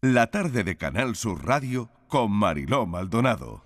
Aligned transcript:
La 0.00 0.28
tarde 0.28 0.62
de 0.62 0.76
Canal 0.76 1.16
Sur 1.16 1.44
Radio 1.44 1.90
con 2.06 2.30
Mariló 2.30 2.86
Maldonado. 2.86 3.64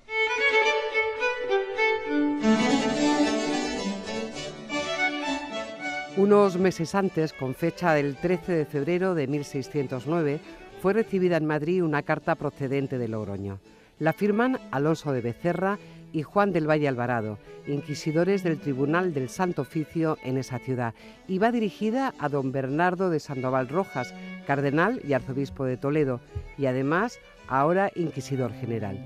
Unos 6.17 6.57
meses 6.57 6.95
antes, 6.95 7.35
con 7.35 7.55
fecha 7.55 7.93
del 7.93 8.17
13 8.17 8.53
de 8.53 8.65
febrero 8.65 9.15
de 9.15 9.27
1609, 9.27 10.41
fue 10.81 10.95
recibida 10.95 11.37
en 11.37 11.45
Madrid 11.45 11.85
una 11.85 12.03
carta 12.03 12.35
procedente 12.35 12.97
de 12.97 13.09
Logroño. 13.09 13.61
La 13.99 14.15
firman 14.15 14.59
Alonso 14.71 15.13
de 15.13 15.21
Becerra 15.21 15.79
y 16.13 16.23
Juan 16.23 16.53
del 16.53 16.69
Valle 16.69 16.89
Alvarado, 16.89 17.39
inquisidores 17.67 18.43
del 18.43 18.59
Tribunal 18.59 19.15
del 19.15 19.29
Santo 19.29 19.63
Oficio 19.63 20.19
en 20.23 20.39
esa 20.39 20.59
ciudad, 20.59 20.95
y 21.27 21.39
va 21.39 21.53
dirigida 21.53 22.15
a 22.19 22.29
don 22.29 22.53
Bernardo 22.53 23.11
de 23.11 23.21
Sandoval 23.21 23.69
Rojas, 23.69 24.15
cardenal 24.47 25.01
y 25.05 25.15
arzobispo 25.15 25.65
de 25.65 25.77
Toledo, 25.77 26.21
y 26.59 26.67
además 26.67 27.19
ahora 27.49 27.91
inquisidor 27.95 28.53
general. 28.53 28.99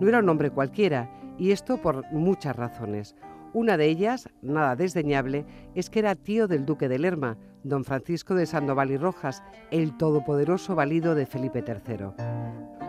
No 0.00 0.08
era 0.08 0.18
un 0.18 0.28
hombre 0.28 0.50
cualquiera, 0.50 1.10
y 1.38 1.50
esto 1.50 1.78
por 1.78 2.10
muchas 2.12 2.54
razones. 2.56 3.16
Una 3.54 3.76
de 3.76 3.86
ellas, 3.86 4.28
nada 4.42 4.74
desdeñable, 4.74 5.46
es 5.76 5.88
que 5.88 6.00
era 6.00 6.16
tío 6.16 6.48
del 6.48 6.66
duque 6.66 6.88
de 6.88 6.98
Lerma, 6.98 7.38
don 7.62 7.84
Francisco 7.84 8.34
de 8.34 8.46
Sandoval 8.46 8.90
y 8.90 8.96
Rojas, 8.96 9.44
el 9.70 9.96
todopoderoso 9.96 10.74
valido 10.74 11.14
de 11.14 11.24
Felipe 11.24 11.62
III. 11.64 12.06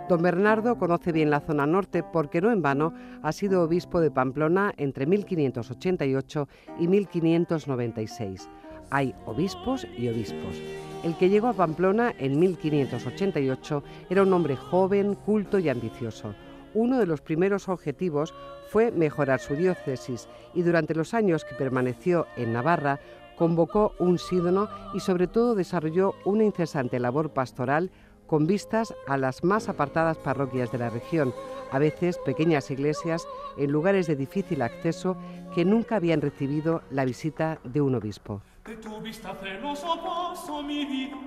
Don 0.10 0.24
Bernardo 0.24 0.80
conoce 0.80 1.12
bien 1.12 1.30
la 1.30 1.42
zona 1.42 1.68
norte 1.68 2.02
porque 2.02 2.42
no 2.42 2.52
en 2.52 2.64
vano 2.64 2.96
ha 3.22 3.32
sido 3.32 3.62
obispo 3.62 4.02
de 4.02 4.10
Pamplona 4.10 4.74
entre 4.78 5.06
1588 5.06 6.48
y 6.80 6.88
1596. 6.88 8.50
Hay 8.90 9.14
obispos 9.28 9.86
y 9.96 10.08
obispos. 10.08 10.60
El 11.04 11.16
que 11.16 11.30
llegó 11.30 11.48
a 11.48 11.54
Pamplona 11.54 12.12
en 12.18 12.40
1588 12.40 13.84
era 14.10 14.24
un 14.24 14.34
hombre 14.34 14.56
joven, 14.56 15.14
culto 15.14 15.60
y 15.60 15.70
ambicioso. 15.70 16.34
Uno 16.76 17.00
de 17.00 17.08
los 17.08 17.22
primeros 17.22 17.70
objetivos 17.70 18.34
fue 18.70 18.92
mejorar 18.92 19.40
su 19.40 19.56
diócesis 19.56 20.28
y 20.54 20.62
durante 20.62 20.94
los 20.94 21.14
años 21.14 21.46
que 21.46 21.56
permaneció 21.56 22.28
en 22.36 22.52
Navarra 22.52 23.00
convocó 23.38 23.94
un 23.98 24.20
sínodo 24.20 24.70
y 24.94 25.00
sobre 25.00 25.28
todo 25.28 25.56
desarrolló 25.56 26.16
una 26.26 26.44
incesante 26.44 27.00
labor 27.00 27.30
pastoral 27.32 27.92
con 28.28 28.46
vistas 28.46 28.94
a 29.08 29.16
las 29.18 29.44
más 29.44 29.70
apartadas 29.70 30.18
parroquias 30.18 30.70
de 30.72 30.80
la 30.80 30.90
región, 30.90 31.34
a 31.72 31.80
veces 31.80 32.18
pequeñas 32.26 32.70
iglesias 32.70 33.26
en 33.58 33.72
lugares 33.72 34.08
de 34.08 34.18
difícil 34.18 34.62
acceso 34.62 35.16
que 35.54 35.64
nunca 35.64 35.96
habían 35.96 36.22
recibido 36.22 36.82
la 36.92 37.06
visita 37.06 37.60
de 37.64 37.80
un 37.80 37.96
obispo. 37.96 38.42
De 38.66 38.76
tu 38.76 39.00
vista 39.00 39.34
celoso 39.36 39.98
paso 40.04 40.62
mi 40.62 40.84
vida, 40.86 41.18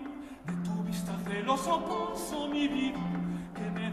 de 0.44 0.52
tu 0.68 0.82
vista 0.82 1.16
celoso 1.24 1.82
paso 1.84 2.48
mi 2.48 2.68
vida, 2.68 2.98
que 3.54 3.70
me 3.70 3.90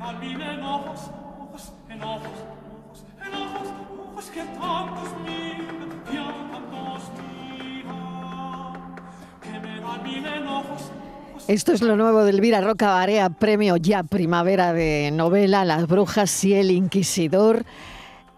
esto 11.47 11.73
es 11.73 11.81
lo 11.81 11.95
nuevo 11.95 12.23
de 12.23 12.31
Elvira 12.31 12.59
Roca 12.59 12.87
Barea, 12.87 13.29
premio 13.29 13.77
ya 13.77 14.03
primavera 14.03 14.73
de 14.73 15.11
novela 15.13 15.63
Las 15.63 15.87
Brujas 15.87 16.43
y 16.43 16.53
el 16.53 16.71
Inquisidor. 16.71 17.65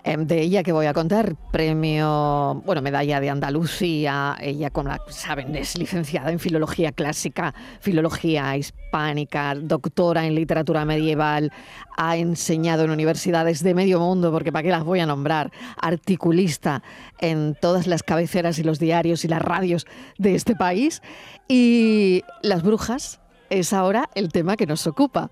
Em, 0.08 0.25
de 0.25 0.41
ella 0.41 0.63
que 0.63 0.72
voy 0.72 0.86
a 0.86 0.94
contar, 0.94 1.36
premio, 1.52 2.61
bueno, 2.66 2.81
medalla 2.81 3.19
de 3.19 3.30
Andalucía, 3.30 4.38
ella 4.39 4.69
como 4.69 4.89
saben 5.09 5.53
es 5.53 5.77
licenciada 5.77 6.31
en 6.31 6.39
filología 6.39 6.94
clásica, 6.94 7.53
filología 7.81 8.55
hispánica, 8.55 9.53
doctora 9.53 10.25
en 10.25 10.33
literatura 10.33 10.86
medieval, 10.86 11.52
ha 11.97 12.16
enseñado 12.16 12.86
en 12.86 12.91
universidades 12.91 13.61
de 13.64 13.73
medio 13.73 13.99
mundo, 13.99 14.31
porque 14.31 14.53
para 14.53 14.64
qué 14.64 14.69
las 14.69 14.86
voy 14.86 15.02
a 15.02 15.05
nombrar, 15.05 15.52
articulista 15.75 16.83
en 17.19 17.58
todas 17.59 17.86
las 17.86 18.02
cabeceras 18.02 18.59
y 18.59 18.64
los 18.64 18.80
diarios 18.80 19.26
y 19.26 19.27
las 19.27 19.42
radios 19.42 19.87
de 20.17 20.36
este 20.36 20.55
país, 20.55 21.02
y 21.49 22.23
las 22.42 22.64
brujas, 22.64 23.20
es 23.49 23.73
ahora 23.73 24.09
el 24.15 24.31
tema 24.31 24.58
que 24.58 24.65
nos 24.65 24.87
ocupa, 24.87 25.31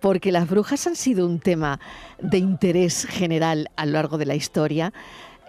porque 0.00 0.32
las 0.32 0.48
brujas 0.48 0.86
han 0.86 0.96
sido 0.96 1.26
un 1.26 1.40
tema 1.40 1.80
de 2.20 2.38
interés 2.38 3.06
general 3.06 3.70
a 3.76 3.86
lo 3.86 3.92
largo 3.92 4.18
de 4.18 4.26
la 4.26 4.34
historia. 4.34 4.92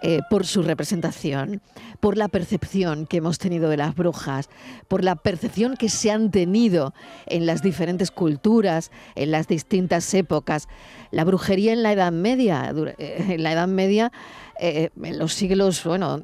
Eh, 0.00 0.20
por 0.30 0.46
su 0.46 0.62
representación, 0.62 1.60
por 1.98 2.16
la 2.16 2.28
percepción 2.28 3.04
que 3.04 3.16
hemos 3.16 3.38
tenido 3.38 3.68
de 3.68 3.76
las 3.76 3.96
brujas, 3.96 4.48
por 4.86 5.02
la 5.02 5.16
percepción 5.16 5.76
que 5.76 5.88
se 5.88 6.12
han 6.12 6.30
tenido 6.30 6.94
en 7.26 7.46
las 7.46 7.62
diferentes 7.62 8.12
culturas, 8.12 8.92
en 9.16 9.32
las 9.32 9.48
distintas 9.48 10.14
épocas. 10.14 10.68
La 11.10 11.24
brujería 11.24 11.72
en 11.72 11.82
la 11.82 11.92
Edad 11.92 12.12
Media, 12.12 12.72
eh, 12.98 13.24
en 13.28 13.42
la 13.42 13.50
Edad 13.50 13.66
Media, 13.66 14.12
eh, 14.60 14.90
en 15.02 15.18
los 15.18 15.34
siglos, 15.34 15.82
bueno, 15.82 16.22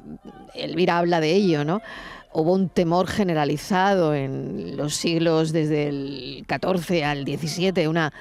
Elvira 0.53 0.97
habla 0.97 1.19
de 1.19 1.33
ello, 1.33 1.65
¿no? 1.65 1.81
Hubo 2.35 2.53
un 2.53 2.67
temor 2.67 3.07
generalizado 3.07 4.13
en 4.13 4.75
los 4.75 4.95
siglos 4.95 5.53
desde 5.53 5.87
el 5.87 6.45
XIV 6.47 7.03
al 7.03 7.23
XVII, 7.23 7.87
una 7.87 8.11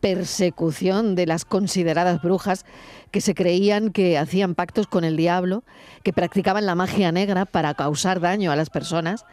persecución 0.00 1.14
de 1.14 1.26
las 1.26 1.46
consideradas 1.46 2.20
brujas 2.20 2.66
que 3.10 3.22
se 3.22 3.34
creían 3.34 3.92
que 3.92 4.18
hacían 4.18 4.54
pactos 4.54 4.86
con 4.86 5.04
el 5.04 5.16
diablo, 5.16 5.64
que 6.02 6.12
practicaban 6.12 6.66
la 6.66 6.74
magia 6.74 7.10
negra 7.12 7.46
para 7.46 7.72
causar 7.72 8.20
daño 8.20 8.52
a 8.52 8.56
las 8.56 8.68
personas. 8.68 9.24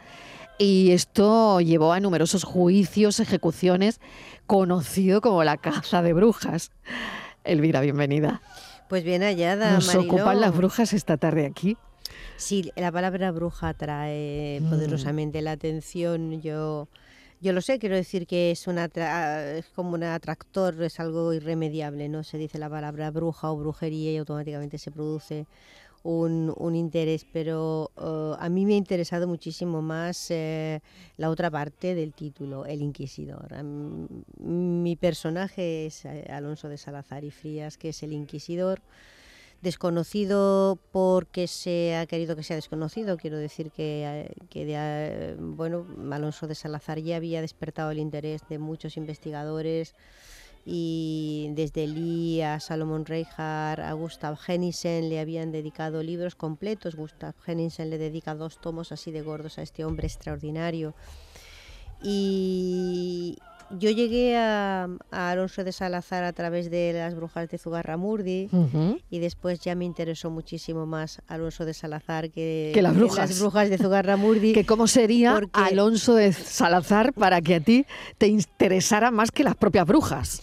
Y 0.58 0.92
esto 0.92 1.60
llevó 1.60 1.92
a 1.92 2.00
numerosos 2.00 2.44
juicios, 2.44 3.20
ejecuciones, 3.20 4.00
conocido 4.46 5.20
como 5.20 5.44
la 5.44 5.58
caza 5.58 6.00
de 6.00 6.14
brujas. 6.14 6.70
Elvira, 7.44 7.82
bienvenida. 7.82 8.40
Pues 8.88 9.04
bien 9.04 9.22
hallada. 9.22 9.72
Nos 9.72 9.94
ocupan 9.94 10.40
las 10.40 10.56
brujas 10.56 10.94
esta 10.94 11.18
tarde 11.18 11.44
aquí. 11.44 11.76
Sí, 12.36 12.72
la 12.76 12.90
palabra 12.90 13.30
bruja 13.30 13.68
atrae 13.68 14.60
mm. 14.60 14.68
poderosamente 14.68 15.40
la 15.40 15.52
atención. 15.52 16.40
Yo, 16.42 16.88
yo 17.40 17.52
lo 17.52 17.60
sé, 17.60 17.78
quiero 17.78 17.94
decir 17.94 18.26
que 18.26 18.50
es, 18.50 18.66
una 18.66 18.86
es 18.86 19.66
como 19.74 19.94
un 19.94 20.02
atractor, 20.02 20.82
es 20.82 20.98
algo 21.00 21.32
irremediable, 21.32 22.08
¿no? 22.08 22.24
Se 22.24 22.38
dice 22.38 22.58
la 22.58 22.68
palabra 22.68 23.10
bruja 23.10 23.50
o 23.50 23.56
brujería 23.56 24.12
y 24.12 24.16
automáticamente 24.16 24.78
se 24.78 24.90
produce 24.90 25.46
un, 26.02 26.52
un 26.56 26.76
interés, 26.76 27.24
pero 27.32 27.90
uh, 27.96 28.36
a 28.38 28.48
mí 28.50 28.66
me 28.66 28.74
ha 28.74 28.76
interesado 28.76 29.26
muchísimo 29.26 29.80
más 29.80 30.30
eh, 30.30 30.80
la 31.16 31.30
otra 31.30 31.50
parte 31.50 31.94
del 31.94 32.12
título, 32.12 32.66
el 32.66 32.82
inquisidor. 32.82 33.48
mi 34.38 34.96
personaje 34.96 35.86
es 35.86 36.04
eh, 36.04 36.26
Alonso 36.30 36.68
de 36.68 36.76
Salazar 36.76 37.24
y 37.24 37.30
Frías, 37.30 37.78
que 37.78 37.88
es 37.88 38.02
el 38.02 38.12
inquisidor 38.12 38.82
desconocido 39.64 40.78
porque 40.92 41.48
se 41.48 41.96
ha 41.96 42.06
querido 42.06 42.36
que 42.36 42.44
sea 42.44 42.54
desconocido. 42.54 43.16
Quiero 43.16 43.36
decir 43.36 43.72
que, 43.72 44.32
que 44.48 45.34
bueno, 45.38 45.86
Alonso 46.12 46.46
de 46.46 46.54
Salazar 46.54 47.00
ya 47.00 47.16
había 47.16 47.40
despertado 47.40 47.90
el 47.90 47.98
interés 47.98 48.42
de 48.48 48.58
muchos 48.60 48.96
investigadores 48.96 49.96
y 50.66 51.48
desde 51.52 51.86
Lee 51.86 52.40
a 52.42 52.58
Salomon 52.58 53.04
Reinhardt, 53.04 53.80
a 53.80 53.92
Gustav 53.92 54.38
Henningsen 54.46 55.08
le 55.08 55.20
habían 55.20 55.52
dedicado 55.52 56.02
libros 56.02 56.34
completos. 56.36 56.94
Gustav 56.94 57.34
Henningsen 57.46 57.90
le 57.90 57.98
dedica 57.98 58.34
dos 58.34 58.60
tomos 58.60 58.90
así 58.92 59.10
de 59.10 59.20
gordos 59.20 59.58
a 59.58 59.62
este 59.62 59.84
hombre 59.84 60.06
extraordinario. 60.06 60.94
Y, 62.02 63.38
yo 63.70 63.90
llegué 63.90 64.36
a, 64.36 64.88
Alonso 65.10 65.64
de 65.64 65.72
Salazar 65.72 66.24
a 66.24 66.32
través 66.32 66.70
de 66.70 66.92
las 66.92 67.14
brujas 67.14 67.48
de 67.48 67.58
Zugarramurdi 67.58 68.48
y 69.10 69.18
después 69.18 69.60
ya 69.60 69.74
me 69.74 69.84
interesó 69.84 70.30
muchísimo 70.30 70.86
más 70.86 71.20
Alonso 71.26 71.64
de 71.64 71.74
Salazar 71.74 72.30
que, 72.30 72.78
las, 72.82 72.94
brujas. 72.94 73.30
las 73.30 73.40
brujas 73.40 73.70
de 73.70 73.78
Zugarramurdi. 73.78 74.52
que 74.54 74.64
cómo 74.64 74.86
sería 74.86 75.40
Alonso 75.52 76.14
de 76.14 76.32
Salazar 76.32 77.12
para 77.12 77.40
que 77.40 77.56
a 77.56 77.60
ti 77.60 77.86
te 78.18 78.26
interesara 78.26 79.10
más 79.10 79.30
que 79.30 79.44
las 79.44 79.54
propias 79.54 79.86
brujas. 79.86 80.42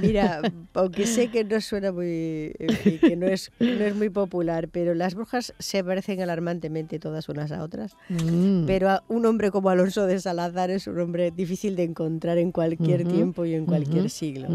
Mira, 0.00 0.40
aunque 0.74 1.06
sé 1.06 1.28
que 1.28 1.44
no 1.44 1.60
suena 1.60 1.92
muy, 1.92 2.54
que 3.00 3.16
no 3.16 3.26
es, 3.26 3.50
no 3.58 3.84
es 3.84 3.94
muy 3.94 4.10
popular, 4.10 4.68
pero 4.68 4.94
las 4.94 5.14
brujas 5.14 5.54
se 5.58 5.82
parecen 5.82 6.20
alarmantemente 6.20 6.98
todas 6.98 7.28
unas 7.28 7.52
a 7.52 7.62
otras. 7.62 7.96
Mm. 8.08 8.66
Pero 8.66 9.00
un 9.08 9.26
hombre 9.26 9.50
como 9.50 9.70
Alonso 9.70 10.06
de 10.06 10.20
Salazar 10.20 10.70
es 10.70 10.86
un 10.86 10.98
hombre 11.00 11.30
difícil 11.30 11.76
de 11.76 11.84
encontrar 11.84 12.38
en 12.38 12.52
cualquier 12.52 13.06
tiempo 13.06 13.44
y 13.44 13.54
en 13.54 13.66
cualquier 13.66 14.10
siglo. 14.10 14.48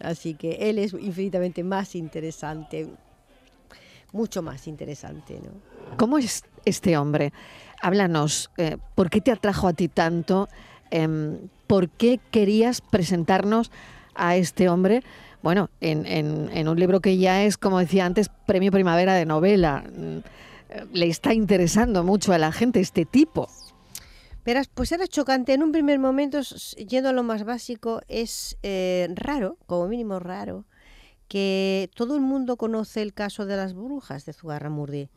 Así 0.00 0.34
que 0.34 0.52
él 0.70 0.78
es 0.78 0.92
infinitamente 0.92 1.64
más 1.64 1.94
interesante, 1.94 2.88
mucho 4.12 4.42
más 4.42 4.66
interesante. 4.66 5.40
¿no? 5.42 5.96
¿Cómo 5.96 6.18
es 6.18 6.44
este 6.64 6.96
hombre? 6.96 7.32
Háblanos, 7.80 8.50
eh, 8.56 8.76
¿por 8.94 9.10
qué 9.10 9.20
te 9.20 9.32
atrajo 9.32 9.68
a 9.68 9.72
ti 9.72 9.88
tanto? 9.88 10.48
Em, 10.90 11.38
¿Por 11.66 11.88
qué 11.88 12.20
querías 12.30 12.80
presentarnos 12.80 13.70
a 14.14 14.36
este 14.36 14.68
hombre, 14.68 15.02
bueno, 15.42 15.70
en, 15.80 16.06
en, 16.06 16.68
un 16.68 16.78
libro 16.78 17.00
que 17.00 17.18
ya 17.18 17.42
es, 17.42 17.58
como 17.58 17.80
decía 17.80 18.06
antes, 18.06 18.30
premio 18.46 18.70
primavera 18.70 19.14
de 19.14 19.26
novela. 19.26 19.84
Mm, 19.92 20.18
le 20.92 21.08
está 21.08 21.34
interesando 21.34 22.04
mucho 22.04 22.32
a 22.32 22.38
la 22.38 22.52
gente 22.52 22.80
este 22.80 23.04
tipo. 23.04 23.48
Verás, 24.44 24.68
pues 24.68 24.92
era 24.92 25.06
chocante. 25.06 25.52
En 25.52 25.62
un 25.62 25.72
primer 25.72 25.98
momento, 25.98 26.40
yendo 26.88 27.08
a 27.08 27.12
lo 27.12 27.22
más 27.22 27.44
básico, 27.44 28.00
es 28.08 28.56
eh, 28.62 29.08
raro, 29.14 29.58
como 29.66 29.88
mínimo 29.88 30.18
raro, 30.18 30.64
que 31.32 31.88
todo 31.94 32.14
el 32.14 32.20
mundo 32.20 32.58
conoce 32.58 33.00
el 33.00 33.14
caso 33.14 33.46
de 33.46 33.56
las 33.56 33.72
brujas 33.72 34.26
de 34.26 34.34
Zugarramurdi. 34.34 35.08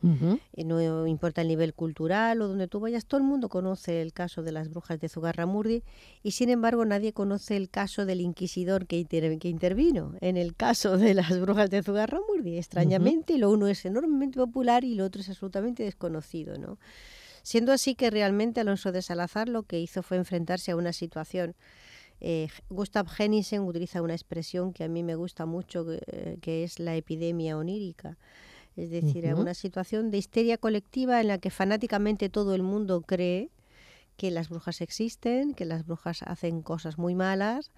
y 0.54 0.64
no 0.64 1.06
importa 1.06 1.42
el 1.42 1.48
nivel 1.48 1.74
cultural 1.74 2.40
o 2.40 2.48
donde 2.48 2.68
tú 2.68 2.80
vayas, 2.80 3.04
todo 3.04 3.20
el 3.20 3.26
mundo 3.26 3.50
conoce 3.50 4.00
el 4.00 4.14
caso 4.14 4.42
de 4.42 4.50
las 4.50 4.70
brujas 4.70 4.98
de 4.98 5.10
Zugarramurdi 5.10 5.82
y 6.22 6.30
sin 6.30 6.48
embargo 6.48 6.86
nadie 6.86 7.12
conoce 7.12 7.58
el 7.58 7.68
caso 7.68 8.06
del 8.06 8.22
inquisidor 8.22 8.86
que, 8.86 9.04
que 9.04 9.48
intervino 9.50 10.14
en 10.22 10.38
el 10.38 10.56
caso 10.56 10.96
de 10.96 11.12
las 11.12 11.38
brujas 11.38 11.68
de 11.68 11.82
Zugarramurdi. 11.82 12.56
Extrañamente, 12.56 13.36
lo 13.36 13.50
uno 13.50 13.66
es 13.66 13.84
enormemente 13.84 14.38
popular 14.38 14.84
y 14.84 14.94
lo 14.94 15.04
otro 15.04 15.20
es 15.20 15.28
absolutamente 15.28 15.82
desconocido, 15.82 16.56
¿no? 16.56 16.78
Siendo 17.42 17.74
así 17.74 17.94
que 17.94 18.08
realmente 18.08 18.60
Alonso 18.60 18.90
de 18.90 19.02
Salazar 19.02 19.50
lo 19.50 19.64
que 19.64 19.78
hizo 19.78 20.02
fue 20.02 20.16
enfrentarse 20.16 20.70
a 20.70 20.76
una 20.76 20.94
situación 20.94 21.54
eh, 22.20 22.48
Gustav 22.70 23.06
Hennisen 23.18 23.62
utiliza 23.62 24.02
una 24.02 24.14
expresión 24.14 24.72
que 24.72 24.84
a 24.84 24.88
mí 24.88 25.02
me 25.02 25.16
gusta 25.16 25.46
mucho, 25.46 25.84
que, 25.84 26.02
eh, 26.06 26.64
es 26.64 26.78
la 26.78 26.96
epidemia 26.96 27.56
onírica. 27.56 28.16
Es 28.76 28.90
decir, 28.90 29.32
una 29.34 29.54
situación 29.54 30.10
de 30.10 30.18
histeria 30.18 30.58
colectiva 30.58 31.20
en 31.22 31.28
la 31.28 31.38
que 31.38 31.50
fanáticamente 31.50 32.28
todo 32.28 32.54
el 32.54 32.62
mundo 32.62 33.00
cree 33.00 33.48
que 34.18 34.30
las 34.30 34.50
brujas 34.50 34.82
existen, 34.82 35.54
que 35.54 35.64
las 35.64 35.86
brujas 35.86 36.22
hacen 36.22 36.60
cosas 36.60 36.98
muy 36.98 37.14
malas 37.14 37.70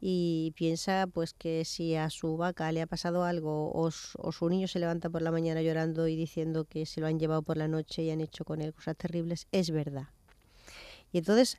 y 0.00 0.52
piensa 0.56 1.06
pues 1.12 1.34
que 1.34 1.64
si 1.64 1.96
a 1.96 2.10
su 2.10 2.36
vaca 2.36 2.70
le 2.72 2.82
ha 2.82 2.86
pasado 2.86 3.24
algo 3.24 3.70
o, 3.72 3.90
o, 4.18 4.32
su 4.32 4.48
niño 4.48 4.68
se 4.68 4.78
levanta 4.78 5.08
por 5.08 5.22
la 5.22 5.30
mañana 5.30 5.62
llorando 5.62 6.06
y 6.08 6.14
diciendo 6.14 6.64
que 6.64 6.86
se 6.86 7.00
lo 7.00 7.06
han 7.06 7.18
llevado 7.18 7.42
por 7.42 7.56
la 7.56 7.68
noche 7.68 8.02
y 8.02 8.10
han 8.10 8.20
hecho 8.20 8.44
con 8.44 8.60
él 8.60 8.74
cosas 8.74 8.96
terribles, 8.96 9.46
es 9.50 9.70
verdad. 9.70 10.08
Y 11.12 11.18
entonces 11.18 11.58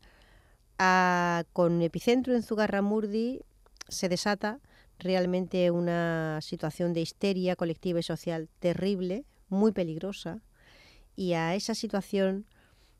con 0.77 1.81
epicentro 1.81 2.35
en 2.35 2.43
Zugarramurdi 2.43 3.41
se 3.87 4.09
desata 4.09 4.59
realmente 4.99 5.71
una 5.71 6.39
situación 6.41 6.93
de 6.93 7.01
histeria 7.01 7.55
colectiva 7.55 7.99
y 7.99 8.03
social 8.03 8.49
terrible, 8.59 9.25
muy 9.49 9.71
peligrosa, 9.71 10.41
y 11.15 11.33
a 11.33 11.55
esa 11.55 11.75
situación 11.75 12.45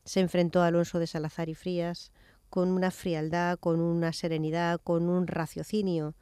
se 0.04 0.20
enfrentó 0.20 0.62
Alonso 0.62 0.98
de 0.98 1.06
Salazar 1.06 1.48
y 1.48 1.54
Frías 1.54 2.12
con 2.48 2.68
una 2.68 2.90
frialdad, 2.90 3.58
con 3.58 3.80
una 3.80 4.12
serenidad, 4.12 4.80
con 4.82 5.08
un 5.08 5.26
raciocinio 5.26 6.14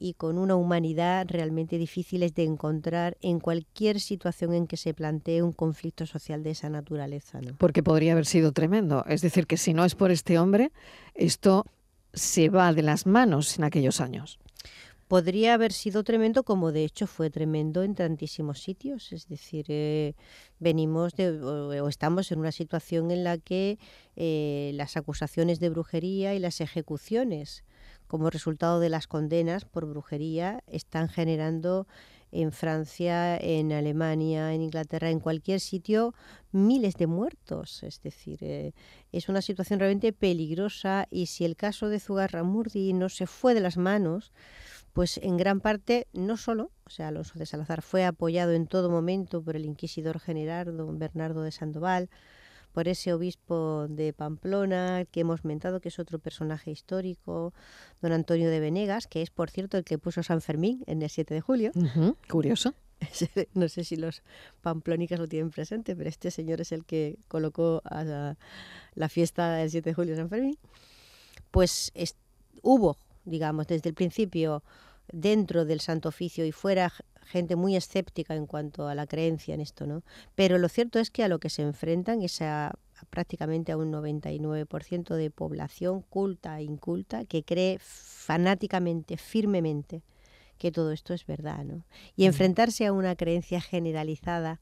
y 0.00 0.14
con 0.14 0.38
una 0.38 0.54
humanidad 0.54 1.26
realmente 1.28 1.76
difíciles 1.76 2.32
de 2.34 2.44
encontrar 2.44 3.18
en 3.20 3.40
cualquier 3.40 3.98
situación 3.98 4.54
en 4.54 4.68
que 4.68 4.76
se 4.76 4.94
plantee 4.94 5.42
un 5.42 5.52
conflicto 5.52 6.06
social 6.06 6.44
de 6.44 6.52
esa 6.52 6.70
naturaleza. 6.70 7.40
¿no? 7.40 7.56
Porque 7.58 7.82
podría 7.82 8.12
haber 8.12 8.24
sido 8.24 8.52
tremendo. 8.52 9.04
Es 9.08 9.20
decir, 9.22 9.48
que 9.48 9.56
si 9.56 9.74
no 9.74 9.84
es 9.84 9.96
por 9.96 10.12
este 10.12 10.38
hombre, 10.38 10.70
esto 11.14 11.66
se 12.14 12.48
va 12.48 12.72
de 12.72 12.82
las 12.82 13.06
manos 13.06 13.58
en 13.58 13.64
aquellos 13.64 14.00
años. 14.00 14.38
Podría 15.08 15.54
haber 15.54 15.72
sido 15.72 16.04
tremendo, 16.04 16.44
como 16.44 16.70
de 16.70 16.84
hecho 16.84 17.06
fue 17.06 17.30
tremendo 17.30 17.82
en 17.82 17.94
tantísimos 17.94 18.60
sitios. 18.60 19.10
Es 19.12 19.26
decir, 19.26 19.64
eh, 19.68 20.14
venimos 20.60 21.14
de, 21.16 21.30
o, 21.30 21.88
estamos 21.88 22.30
en 22.30 22.38
una 22.38 22.52
situación 22.52 23.10
en 23.10 23.24
la 23.24 23.38
que 23.38 23.78
eh, 24.16 24.70
las 24.74 24.96
acusaciones 24.96 25.60
de 25.60 25.70
brujería 25.70 26.34
y 26.34 26.38
las 26.38 26.60
ejecuciones 26.60 27.64
como 28.08 28.30
resultado 28.30 28.80
de 28.80 28.88
las 28.88 29.06
condenas 29.06 29.64
por 29.64 29.86
brujería, 29.86 30.64
están 30.66 31.08
generando 31.08 31.86
en 32.30 32.52
Francia, 32.52 33.36
en 33.38 33.72
Alemania, 33.72 34.52
en 34.52 34.62
Inglaterra, 34.62 35.10
en 35.10 35.20
cualquier 35.20 35.60
sitio, 35.60 36.14
miles 36.52 36.94
de 36.96 37.06
muertos. 37.06 37.82
Es 37.82 38.02
decir, 38.02 38.38
eh, 38.42 38.72
es 39.12 39.28
una 39.28 39.40
situación 39.40 39.80
realmente 39.80 40.12
peligrosa 40.12 41.06
y 41.10 41.26
si 41.26 41.44
el 41.44 41.56
caso 41.56 41.88
de 41.88 42.00
Zugarramurdi 42.00 42.92
no 42.92 43.08
se 43.08 43.26
fue 43.26 43.54
de 43.54 43.60
las 43.60 43.76
manos, 43.76 44.32
pues 44.92 45.18
en 45.18 45.36
gran 45.36 45.60
parte 45.60 46.08
no 46.12 46.36
solo, 46.36 46.72
o 46.84 46.90
sea, 46.90 47.08
Alonso 47.08 47.38
de 47.38 47.46
Salazar 47.46 47.82
fue 47.82 48.04
apoyado 48.04 48.52
en 48.52 48.66
todo 48.66 48.90
momento 48.90 49.42
por 49.42 49.56
el 49.56 49.64
inquisidor 49.64 50.18
general 50.18 50.76
don 50.76 50.98
Bernardo 50.98 51.42
de 51.42 51.52
Sandoval, 51.52 52.10
por 52.78 52.86
ese 52.86 53.12
obispo 53.12 53.88
de 53.88 54.12
Pamplona 54.12 55.04
que 55.10 55.22
hemos 55.22 55.44
mentado, 55.44 55.80
que 55.80 55.88
es 55.88 55.98
otro 55.98 56.20
personaje 56.20 56.70
histórico, 56.70 57.52
don 58.00 58.12
Antonio 58.12 58.48
de 58.50 58.60
Venegas, 58.60 59.08
que 59.08 59.20
es, 59.20 59.30
por 59.30 59.50
cierto, 59.50 59.78
el 59.78 59.82
que 59.82 59.98
puso 59.98 60.22
San 60.22 60.40
Fermín 60.40 60.84
en 60.86 61.02
el 61.02 61.10
7 61.10 61.34
de 61.34 61.40
julio. 61.40 61.72
Curioso. 62.30 62.74
no 63.54 63.68
sé 63.68 63.82
si 63.82 63.96
los 63.96 64.22
pamplónicas 64.62 65.18
lo 65.18 65.26
tienen 65.26 65.50
presente, 65.50 65.96
pero 65.96 66.08
este 66.08 66.30
señor 66.30 66.60
es 66.60 66.70
el 66.70 66.84
que 66.84 67.18
colocó 67.26 67.82
a 67.84 68.04
la, 68.94 69.08
fiesta 69.08 69.54
del 69.54 69.70
7 69.70 69.90
de 69.90 69.94
julio 69.94 70.14
San 70.14 70.28
Fermín. 70.28 70.56
Pues 71.50 71.90
hubo, 72.62 72.96
digamos, 73.24 73.66
desde 73.66 73.88
el 73.88 73.96
principio 73.96 74.62
dentro 75.10 75.64
del 75.64 75.80
Santo 75.80 76.10
Oficio 76.10 76.46
y 76.46 76.52
fuera 76.52 76.92
gente 77.28 77.56
muy 77.56 77.76
escéptica 77.76 78.34
en 78.34 78.46
cuanto 78.46 78.88
a 78.88 78.94
la 78.94 79.06
creencia 79.06 79.54
en 79.54 79.60
esto, 79.60 79.86
¿no? 79.86 80.02
Pero 80.34 80.58
lo 80.58 80.68
cierto 80.68 80.98
es 80.98 81.10
que 81.10 81.22
a 81.22 81.28
lo 81.28 81.38
que 81.38 81.50
se 81.50 81.62
enfrentan 81.62 82.22
es 82.22 82.40
a, 82.42 82.74
prácticamente 83.10 83.72
a 83.72 83.76
un 83.76 83.92
99% 83.92 85.14
de 85.14 85.30
población 85.30 86.02
culta 86.02 86.58
e 86.58 86.64
inculta 86.64 87.24
que 87.24 87.44
cree 87.44 87.78
fanáticamente, 87.80 89.16
firmemente 89.16 90.02
que 90.58 90.72
todo 90.72 90.90
esto 90.90 91.14
es 91.14 91.24
verdad, 91.24 91.64
¿no? 91.64 91.84
Y 92.16 92.24
enfrentarse 92.24 92.86
a 92.86 92.92
una 92.92 93.14
creencia 93.14 93.60
generalizada 93.60 94.60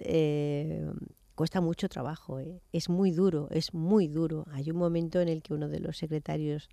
eh, 0.00 0.90
cuesta 1.34 1.60
mucho 1.60 1.88
trabajo, 1.88 2.40
¿eh? 2.40 2.60
es 2.72 2.88
muy 2.88 3.12
duro, 3.12 3.48
es 3.52 3.72
muy 3.72 4.08
duro. 4.08 4.44
Hay 4.50 4.72
un 4.72 4.76
momento 4.76 5.20
en 5.20 5.28
el 5.28 5.42
que 5.42 5.54
uno 5.54 5.68
de 5.68 5.78
los 5.78 5.96
secretarios 5.96 6.68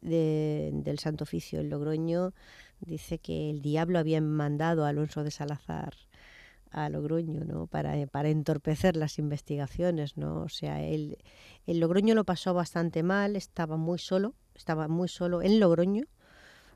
del 0.00 0.98
Santo 0.98 1.24
Oficio 1.24 1.60
en 1.60 1.68
Logroño 1.68 2.32
dice 2.80 3.18
que 3.18 3.50
el 3.50 3.62
diablo 3.62 3.98
había 3.98 4.20
mandado 4.20 4.84
a 4.84 4.88
Alonso 4.88 5.24
de 5.24 5.30
Salazar 5.30 5.94
a 6.70 6.88
Logroño, 6.88 7.44
¿no? 7.44 7.66
Para, 7.66 8.06
para 8.06 8.28
entorpecer 8.28 8.96
las 8.96 9.18
investigaciones, 9.18 10.16
¿no? 10.16 10.42
O 10.42 10.48
sea, 10.48 10.82
él, 10.82 11.18
el 11.66 11.80
Logroño 11.80 12.14
lo 12.14 12.24
pasó 12.24 12.54
bastante 12.54 13.02
mal, 13.02 13.36
estaba 13.36 13.76
muy 13.76 13.98
solo, 13.98 14.34
estaba 14.54 14.88
muy 14.88 15.08
solo 15.08 15.42
en 15.42 15.58
Logroño, 15.58 16.04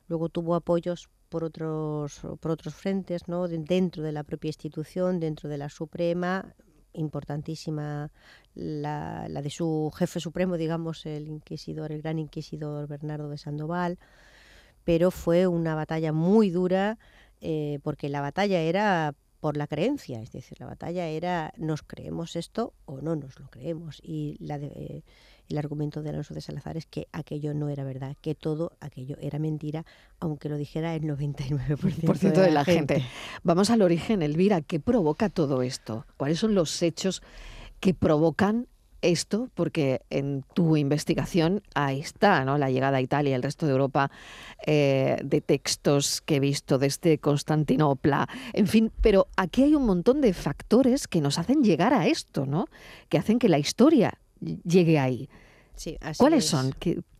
luego 0.09 0.29
tuvo 0.29 0.55
apoyos 0.57 1.09
por 1.29 1.45
otros, 1.45 2.21
por 2.41 2.51
otros 2.51 2.75
frentes, 2.75 3.29
¿no? 3.29 3.49
Dentro 3.49 4.03
de 4.03 4.13
la 4.13 4.25
propia 4.25 4.49
institución, 4.49 5.21
dentro 5.21 5.49
de 5.49 5.59
la 5.59 5.69
Suprema, 5.69 6.55
importantísima 6.93 8.11
la, 8.55 9.27
la 9.29 9.43
de 9.43 9.51
su 9.51 9.93
jefe 9.97 10.21
supremo, 10.21 10.57
digamos, 10.57 11.07
el 11.07 11.29
inquisidor, 11.29 11.93
el 11.93 12.03
gran 12.03 12.19
inquisidor 12.19 12.87
Bernardo 12.87 13.29
de 13.29 13.39
Sandoval, 13.39 13.99
pero 14.85 15.11
fue 15.11 15.47
una 15.47 15.75
batalla 15.75 16.13
muy 16.13 16.51
dura 16.51 16.99
eh, 17.41 17.81
porque 17.83 18.09
la 18.09 18.21
batalla 18.21 18.61
era 18.61 19.15
por 19.41 19.57
la 19.57 19.67
creencia, 19.67 20.23
es 20.23 20.33
decir, 20.33 20.59
la 20.59 20.67
batalla 20.67 21.07
era 21.07 21.53
nos 21.59 21.83
creemos 21.83 22.37
esto 22.37 22.73
o 22.87 23.03
no 23.03 23.17
nos 23.17 23.39
lo 23.39 23.51
creemos. 23.51 24.01
Y 24.03 24.37
la 24.41 24.57
eh, 24.57 25.03
el 25.49 25.59
argumento 25.59 26.03
de 26.03 26.11
Alonso 26.11 26.35
de 26.35 26.41
Salazar 26.41 26.77
es 26.77 26.87
que 26.87 27.09
aquello 27.13 27.55
no 27.55 27.69
era 27.69 27.85
verdad, 27.85 28.17
que 28.21 28.35
todo 28.35 28.73
aquello 28.81 29.17
era 29.21 29.39
mentira, 29.39 29.85
aunque 30.21 30.49
lo 30.49 30.57
dijera 30.57 30.95
el 30.95 31.03
99% 31.03 32.19
de, 32.21 32.31
de, 32.31 32.51
la, 32.51 32.65
gente. 32.65 33.05
Vamos 33.43 33.71
al 33.71 33.83
origen, 33.83 34.23
Elvira, 34.23 34.63
¿qué 34.63 34.81
provoca 34.81 35.29
todo 35.29 35.63
esto? 35.63 36.07
¿Cuáles 36.17 36.39
son 36.39 36.55
los 36.55 36.83
hechos 36.83 37.23
que 37.81 37.95
provocan 37.95 38.69
esto, 39.05 39.49
porque 39.55 40.03
en 40.11 40.45
tu 40.55 40.77
investigación 40.77 41.63
ahí 41.75 42.01
está, 42.01 42.45
¿no? 42.45 42.59
La 42.59 42.71
llegada 42.71 42.99
a 42.99 43.01
Italia 43.01 43.31
y 43.31 43.35
el 43.35 43.43
resto 43.43 43.67
de 43.67 43.73
Europa 43.73 44.11
eh, 44.67 45.19
de 45.23 45.41
textos 45.41 46.21
que 46.21 46.37
he 46.37 46.41
visto 46.41 46.79
desde 46.79 47.19
Constantinopla, 47.19 48.29
en 48.53 48.67
fin, 48.67 48.93
pero 49.01 49.29
aquí 49.37 49.63
hay 49.63 49.75
un 49.75 49.87
montón 49.87 50.21
de 50.21 50.33
factores 50.33 51.07
que 51.07 51.21
nos 51.21 51.39
hacen 51.39 51.63
llegar 51.63 51.93
a 51.93 52.07
esto, 52.07 52.47
¿no? 52.47 52.67
Que 53.09 53.19
hacen 53.19 53.39
que 53.39 53.49
la 53.49 53.59
historia 53.59 54.19
llegue 54.41 54.99
ahí. 54.99 55.29
Sí, 55.77 55.99
¿Cuáles 56.19 56.45
son? 56.45 56.75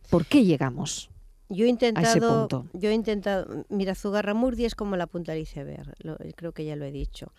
¿Por 0.09 0.25
qué 0.25 0.43
llegamos? 0.43 1.09
Yo 1.49 1.65
he 1.65 1.67
intentado, 1.67 2.65
yo 2.73 2.89
he 2.89 2.93
intentado, 2.93 3.65
mira, 3.69 3.93
Zugarramurdi 3.93 4.65
es 4.65 4.73
como 4.73 4.95
la 4.95 5.05
punta 5.05 5.33
del 5.33 5.41
iceberg, 5.41 5.93
creo 6.35 6.53
que 6.53 6.65
ya 6.65 6.75
lo 6.75 6.85
he 6.85 6.91
dicho. 6.91 7.33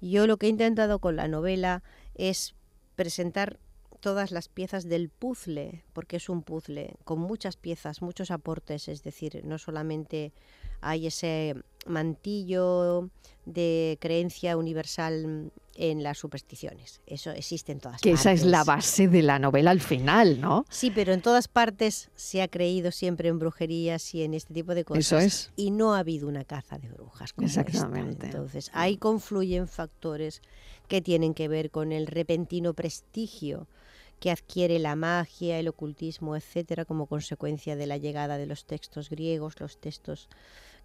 Yo 0.00 0.26
lo 0.26 0.38
que 0.38 0.46
he 0.46 0.48
intentado 0.48 0.98
con 0.98 1.16
la 1.16 1.28
novela 1.28 1.82
es 2.14 2.54
presentar 2.96 3.58
todas 4.00 4.30
las 4.30 4.48
piezas 4.48 4.88
del 4.88 5.08
puzzle, 5.08 5.84
porque 5.92 6.16
es 6.16 6.28
un 6.28 6.42
puzzle 6.42 6.94
con 7.04 7.20
muchas 7.20 7.56
piezas, 7.56 8.02
muchos 8.02 8.30
aportes, 8.30 8.88
es 8.88 9.02
decir, 9.02 9.42
no 9.44 9.58
solamente 9.58 10.32
hay 10.80 11.06
ese 11.06 11.54
mantillo 11.86 13.10
de 13.46 13.98
creencia 14.00 14.56
universal 14.56 15.50
en 15.74 16.02
las 16.02 16.18
supersticiones. 16.18 17.00
Eso 17.06 17.30
existe 17.30 17.72
en 17.72 17.80
todas 17.80 18.00
que 18.00 18.10
partes. 18.10 18.20
esa 18.20 18.32
es 18.32 18.44
la 18.44 18.64
base 18.64 19.08
de 19.08 19.22
la 19.22 19.38
novela 19.38 19.70
al 19.70 19.80
final, 19.80 20.40
¿no? 20.40 20.64
Sí, 20.68 20.90
pero 20.90 21.12
en 21.12 21.22
todas 21.22 21.48
partes 21.48 22.10
se 22.14 22.42
ha 22.42 22.48
creído 22.48 22.92
siempre 22.92 23.28
en 23.28 23.38
brujerías 23.38 24.14
y 24.14 24.22
en 24.22 24.34
este 24.34 24.52
tipo 24.52 24.74
de 24.74 24.84
cosas. 24.84 25.06
Eso 25.06 25.18
es. 25.18 25.52
Y 25.56 25.70
no 25.70 25.94
ha 25.94 26.00
habido 26.00 26.28
una 26.28 26.44
caza 26.44 26.78
de 26.78 26.88
brujas. 26.88 27.32
Exactamente. 27.40 28.26
Entonces, 28.26 28.70
ahí 28.74 28.96
confluyen 28.96 29.68
factores 29.68 30.42
que 30.88 31.00
tienen 31.00 31.34
que 31.34 31.48
ver 31.48 31.70
con 31.70 31.92
el 31.92 32.06
repentino 32.06 32.74
prestigio 32.74 33.66
que 34.20 34.30
adquiere 34.30 34.78
la 34.78 34.94
magia, 34.94 35.58
el 35.58 35.68
ocultismo, 35.68 36.36
etcétera, 36.36 36.84
como 36.84 37.06
consecuencia 37.06 37.74
de 37.74 37.86
la 37.86 37.96
llegada 37.96 38.38
de 38.38 38.46
los 38.46 38.66
textos 38.66 39.08
griegos, 39.10 39.58
los 39.58 39.80
textos 39.80 40.28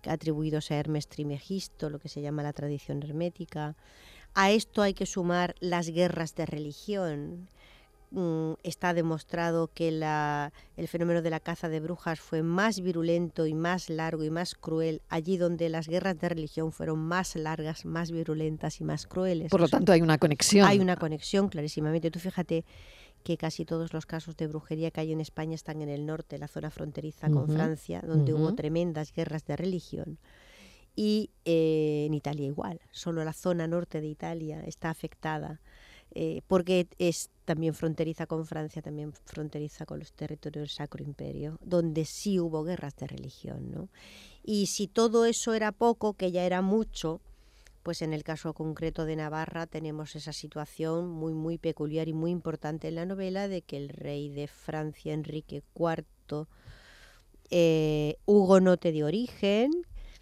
atribuidos 0.07 0.71
a 0.71 0.75
Hermes 0.75 1.07
Trimegisto, 1.07 1.89
lo 1.89 1.99
que 1.99 2.09
se 2.09 2.21
llama 2.21 2.43
la 2.43 2.53
tradición 2.53 3.03
hermética. 3.03 3.75
A 4.33 4.51
esto 4.51 4.81
hay 4.81 4.93
que 4.93 5.05
sumar 5.05 5.55
las 5.59 5.89
guerras 5.89 6.33
de 6.35 6.45
religión, 6.45 7.49
Mm, 8.15 8.53
está 8.63 8.93
demostrado 8.93 9.69
que 9.73 9.89
el 9.89 10.87
fenómeno 10.87 11.21
de 11.21 11.29
la 11.29 11.41
caza 11.41 11.67
de 11.67 11.81
brujas 11.81 12.19
fue 12.19 12.43
más 12.43 12.79
virulento 12.79 13.45
y 13.45 13.53
más 13.53 13.89
largo 13.89 14.23
y 14.23 14.29
más 14.29 14.55
cruel 14.55 15.01
allí 15.09 15.35
donde 15.35 15.67
las 15.67 15.89
guerras 15.89 16.17
de 16.19 16.29
religión 16.29 16.71
fueron 16.71 16.99
más 16.99 17.35
largas, 17.35 17.83
más 17.83 18.11
virulentas 18.11 18.79
y 18.79 18.85
más 18.85 19.05
crueles. 19.05 19.49
Por 19.49 19.59
lo 19.59 19.67
tanto, 19.67 19.91
hay 19.91 20.01
una 20.01 20.17
conexión. 20.17 20.65
Hay 20.65 20.79
una 20.79 20.95
conexión, 20.95 21.49
clarísimamente. 21.49 22.09
Tú 22.09 22.19
fíjate 22.19 22.63
que 23.25 23.37
casi 23.37 23.65
todos 23.65 23.91
los 23.91 24.05
casos 24.05 24.37
de 24.37 24.45
brujería 24.45 24.91
que 24.91 25.01
hay 25.01 25.11
en 25.11 25.19
España 25.19 25.55
están 25.55 25.81
en 25.81 25.89
el 25.89 26.05
norte, 26.05 26.37
la 26.37 26.47
zona 26.47 26.69
fronteriza 26.69 27.27
con 27.31 27.49
Francia, 27.49 28.03
donde 28.05 28.35
hubo 28.35 28.53
tremendas 28.53 29.11
guerras 29.11 29.43
de 29.45 29.55
religión. 29.55 30.19
Y 30.95 31.31
eh, 31.43 32.05
en 32.05 32.13
Italia 32.13 32.45
igual, 32.45 32.79
solo 32.91 33.25
la 33.25 33.33
zona 33.33 33.65
norte 33.65 33.99
de 33.99 34.07
Italia 34.07 34.63
está 34.63 34.91
afectada 34.91 35.59
eh, 36.11 36.43
porque 36.47 36.87
es 36.99 37.31
también 37.45 37.73
fronteriza 37.73 38.27
con 38.27 38.45
Francia, 38.45 38.83
también 38.83 39.11
fronteriza 39.25 39.87
con 39.87 39.97
los 39.97 40.13
territorios 40.13 40.61
del 40.61 40.69
Sacro 40.69 41.03
Imperio, 41.03 41.57
donde 41.61 42.05
sí 42.05 42.39
hubo 42.39 42.63
guerras 42.63 42.95
de 42.95 43.07
religión. 43.07 43.71
¿no? 43.71 43.89
Y 44.43 44.67
si 44.67 44.87
todo 44.87 45.25
eso 45.25 45.55
era 45.55 45.71
poco, 45.71 46.13
que 46.13 46.31
ya 46.31 46.45
era 46.45 46.61
mucho, 46.61 47.21
pues 47.85 48.01
en 48.01 48.13
el 48.13 48.23
caso 48.23 48.55
concreto 48.55 49.05
de 49.05 49.15
Navarra 49.15 49.67
tenemos 49.67 50.15
esa 50.15 50.33
situación 50.33 51.07
muy, 51.07 51.35
muy 51.35 51.59
peculiar 51.59 52.07
y 52.07 52.13
muy 52.13 52.31
importante 52.31 52.87
en 52.87 52.95
la 52.95 53.05
novela 53.05 53.47
de 53.47 53.61
que 53.61 53.77
el 53.77 53.89
rey 53.89 54.29
de 54.29 54.47
Francia, 54.47 55.13
Enrique 55.13 55.61
IV, 55.75 56.47
eh, 57.51 58.15
hugonote 58.25 58.91
de 58.91 59.03
origen, 59.03 59.69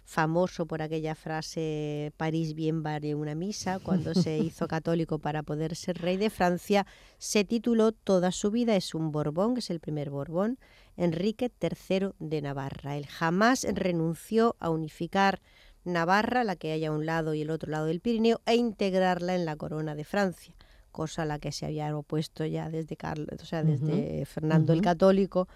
famoso 0.04 0.66
por 0.66 0.82
aquella 0.82 1.14
frase 1.14 2.12
París 2.18 2.52
bien 2.52 2.82
vale 2.82 3.14
una 3.14 3.34
misa, 3.34 3.78
cuando 3.78 4.12
se 4.12 4.36
hizo 4.50 4.68
católico 4.68 5.18
para 5.18 5.42
poder 5.42 5.74
ser 5.74 5.96
rey 5.96 6.18
de 6.18 6.28
Francia, 6.28 6.86
se 7.16 7.44
tituló 7.44 7.92
toda 7.92 8.30
su 8.30 8.50
vida, 8.50 8.76
es 8.76 8.94
un 8.94 9.10
Borbón, 9.10 9.54
que 9.54 9.60
es 9.60 9.70
el 9.70 9.80
primer 9.80 10.10
Borbón, 10.10 10.58
Enrique 10.98 11.50
III 11.62 12.10
de 12.18 12.42
Navarra. 12.42 12.98
Él 12.98 13.06
jamás 13.06 13.66
renunció 13.72 14.54
a 14.60 14.68
unificar 14.68 15.40
Navarra, 15.84 16.44
la 16.44 16.56
que 16.56 16.72
hay 16.72 16.84
a 16.84 16.92
un 16.92 17.06
lado 17.06 17.34
y 17.34 17.42
el 17.42 17.50
otro 17.50 17.70
lado 17.70 17.86
del 17.86 18.00
Pirineo, 18.00 18.40
e 18.46 18.54
integrarla 18.56 19.34
en 19.34 19.44
la 19.44 19.56
corona 19.56 19.94
de 19.94 20.04
Francia, 20.04 20.54
cosa 20.92 21.22
a 21.22 21.26
la 21.26 21.38
que 21.38 21.52
se 21.52 21.66
había 21.66 21.96
opuesto 21.96 22.44
ya 22.44 22.70
desde, 22.70 22.96
Carlos, 22.96 23.28
o 23.42 23.46
sea, 23.46 23.62
desde 23.62 24.24
Fernando 24.26 24.72
el 24.72 24.80
Católico 24.80 25.48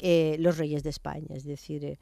eh, 0.00 0.36
los 0.38 0.58
reyes 0.58 0.82
de 0.82 0.90
España. 0.90 1.26
Es 1.30 1.44
decir, 1.44 1.84
eh, 1.84 1.98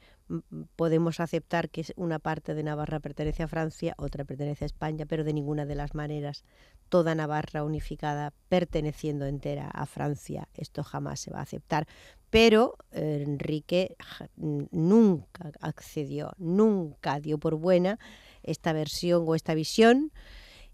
podemos 0.77 1.21
aceptar 1.21 1.71
que 1.71 1.85
una 1.97 2.19
parte 2.19 2.55
de 2.55 2.63
Navarra 2.63 3.01
pertenece 3.01 3.43
a 3.43 3.49
Francia, 3.49 3.95
otra 3.97 4.25
pertenece 4.25 4.65
a 4.65 4.67
España, 4.67 5.07
pero 5.07 5.25
de 5.25 5.33
ninguna 5.33 5.67
de 5.67 5.75
las 5.75 5.95
maneras 5.95 6.45
toda 6.89 7.15
Navarra 7.15 7.65
unificada 7.65 8.33
perteneciendo 8.49 9.27
entera 9.27 9.69
a 9.69 9.87
Francia, 9.87 10.49
esto 10.55 10.85
jamás 10.85 11.21
se 11.21 11.31
va 11.31 11.39
a 11.39 11.43
aceptar. 11.43 11.87
Pero 12.29 12.77
Enrique 12.93 13.97
nunca 14.37 15.53
accedió, 15.61 16.33
nunca 16.39 17.19
dio 17.21 17.39
por 17.39 17.55
buena 17.55 17.99
esta 18.43 18.73
versión 18.73 19.25
o 19.27 19.35
esta 19.35 19.55
visión 19.55 20.13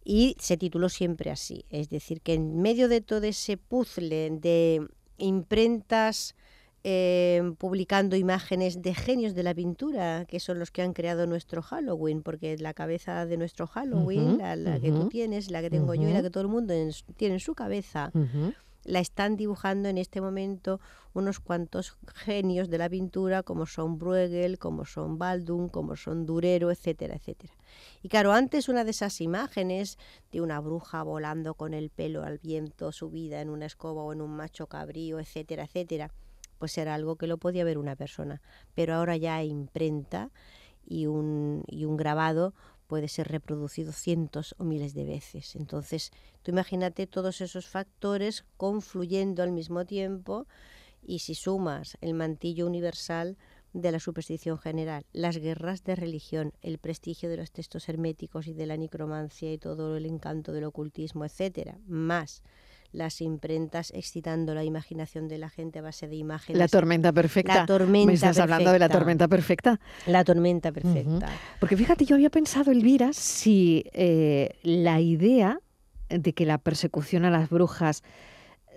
y 0.05 0.37
se 0.39 0.57
tituló 0.57 0.89
siempre 0.89 1.31
así. 1.31 1.65
Es 1.71 1.89
decir, 1.89 2.21
que 2.21 2.35
en 2.35 2.61
medio 2.61 2.89
de 2.89 3.01
todo 3.01 3.25
ese 3.25 3.57
puzzle 3.57 4.31
de 4.31 4.87
imprentas 5.19 6.35
Em, 6.85 7.55
publicando 7.55 8.17
imágenes 8.17 8.83
de 8.83 8.93
genios 8.93 9.37
de 9.37 9.45
la 9.45 9.55
pintura, 9.55 10.25
que 10.25 10.41
son 10.41 10.59
los 10.59 10.73
que 10.73 10.83
han 10.83 10.95
creado 10.95 11.29
nuestro 11.29 11.63
Halloween, 11.63 12.23
porque 12.23 12.59
la 12.59 12.75
cabeza 12.75 13.25
de 13.25 13.37
nuestro 13.37 13.69
Halloween, 13.69 14.39
la, 14.39 14.81
que 14.81 14.91
tú 14.91 15.09
tienes, 15.09 15.49
la 15.53 15.61
que 15.61 15.71
tengo 15.71 15.95
yo 15.95 16.09
y 16.09 16.13
la 16.13 16.23
que 16.23 16.31
todo 16.31 16.43
el 16.43 16.49
mundo 16.49 16.75
tiene 17.17 17.35
en 17.35 17.41
su 17.41 17.55
cabeza, 17.55 18.11
la 18.83 18.99
están 18.99 19.37
dibujando 19.37 19.89
en 19.89 19.97
este 19.97 20.21
momento 20.21 20.81
unos 21.15 21.39
cuantos 21.39 21.97
genios 22.15 22.69
de 22.69 22.79
la 22.79 22.89
pintura, 22.89 23.45
como 23.45 23.67
son 23.67 23.97
Bruegel, 23.97 24.59
como 24.59 24.85
son 24.85 25.19
Baldung, 25.19 25.71
como 25.71 25.95
son 25.95 26.27
Durero, 26.27 26.73
etcétera, 26.73 27.15
etcétera. 27.15 27.53
Y 28.03 28.09
claro, 28.09 28.33
antes 28.33 28.69
una 28.69 28.83
de 28.83 28.91
esas 28.91 29.21
imágenes 29.21 29.99
de 30.33 30.41
una 30.41 30.59
bruja 30.59 31.05
volando 31.05 31.55
con 31.55 31.75
el 31.75 31.91
pelo 31.91 32.25
al 32.25 32.39
viento, 32.39 32.91
subida 32.91 33.41
en 33.41 33.51
una 33.51 33.67
escoba 33.67 34.03
o 34.03 34.13
en 34.13 34.21
un 34.21 34.33
macho 34.35 34.67
cabrío, 34.67 35.21
etcétera, 35.21 35.63
etcétera, 35.63 36.11
pues 36.63 36.79
era 36.79 36.95
algo 36.95 37.17
que 37.17 37.27
lo 37.27 37.39
podía 37.39 37.65
ver 37.65 37.77
una 37.77 37.97
persona. 37.97 38.41
Pero 38.77 38.95
ahora 38.95 39.17
ya 39.17 39.43
imprenta 39.43 40.31
y 40.87 41.07
un, 41.07 41.65
y 41.67 41.87
un 41.87 41.97
grabado 41.97 42.55
puede 42.87 43.09
ser 43.09 43.27
reproducido 43.27 43.91
cientos 43.91 44.55
o 44.59 44.65
miles 44.65 44.95
de 44.95 45.05
veces. 45.05 45.57
Entonces, 45.57 46.13
tú 46.45 46.53
imagínate 46.53 47.09
todos 47.09 47.41
esos 47.41 47.67
factores 47.67 48.45
confluyendo 48.57 49.43
al 49.43 49.51
mismo 49.51 49.87
tiempo 49.87 50.47
y 51.03 51.19
si 51.19 51.35
sumas 51.35 51.99
el 52.01 52.15
mantillo 52.15 52.69
universal 52.69 53.37
de 53.73 53.91
la 53.91 53.99
superstición 53.99 54.57
general, 54.57 55.05
las 55.13 55.39
guerras 55.39 55.83
de 55.83 55.97
religión, 55.97 56.53
el 56.63 56.79
prestigio 56.79 57.29
de 57.29 57.39
los 57.39 57.51
textos 57.51 57.89
herméticos 57.89 58.47
y 58.47 58.53
de 58.53 58.67
la 58.67 58.77
necromancia 58.77 59.53
y 59.53 59.59
todo 59.59 59.97
el 59.97 60.07
encanto 60.07 60.53
del 60.53 60.63
ocultismo, 60.63 61.25
etcétera, 61.25 61.81
más 61.89 62.45
las 62.93 63.21
imprentas 63.21 63.91
excitando 63.95 64.55
la 64.55 64.65
imaginación 64.65 65.27
de 65.27 65.39
la 65.39 65.49
gente 65.49 65.79
a 65.79 65.83
base 65.83 66.09
de 66.09 66.17
imágenes. 66.17 66.59
La 66.59 66.69
tormenta 66.69 67.13
perfecta. 67.13 67.61
La 67.61 67.67
tormenta 67.67 68.07
¿Me 68.07 68.13
estás 68.15 68.39
hablando 68.39 68.71
de 68.71 68.79
la 68.79 68.89
tormenta 68.89 69.29
perfecta? 69.29 69.81
La 70.07 70.25
tormenta 70.25 70.73
perfecta. 70.73 71.29
Porque 71.59 71.77
fíjate, 71.77 72.05
yo 72.05 72.17
había 72.17 72.31
pensado, 72.31 72.71
Elvira, 72.71 73.13
si 73.13 73.85
eh, 73.93 74.51
la 74.63 75.01
idea 75.01 75.59
de 76.11 76.35
que 76.35 76.45
la 76.45 76.59
persecución 76.59 77.25
a 77.25 77.31
las 77.31 77.49
brujas 77.49 78.03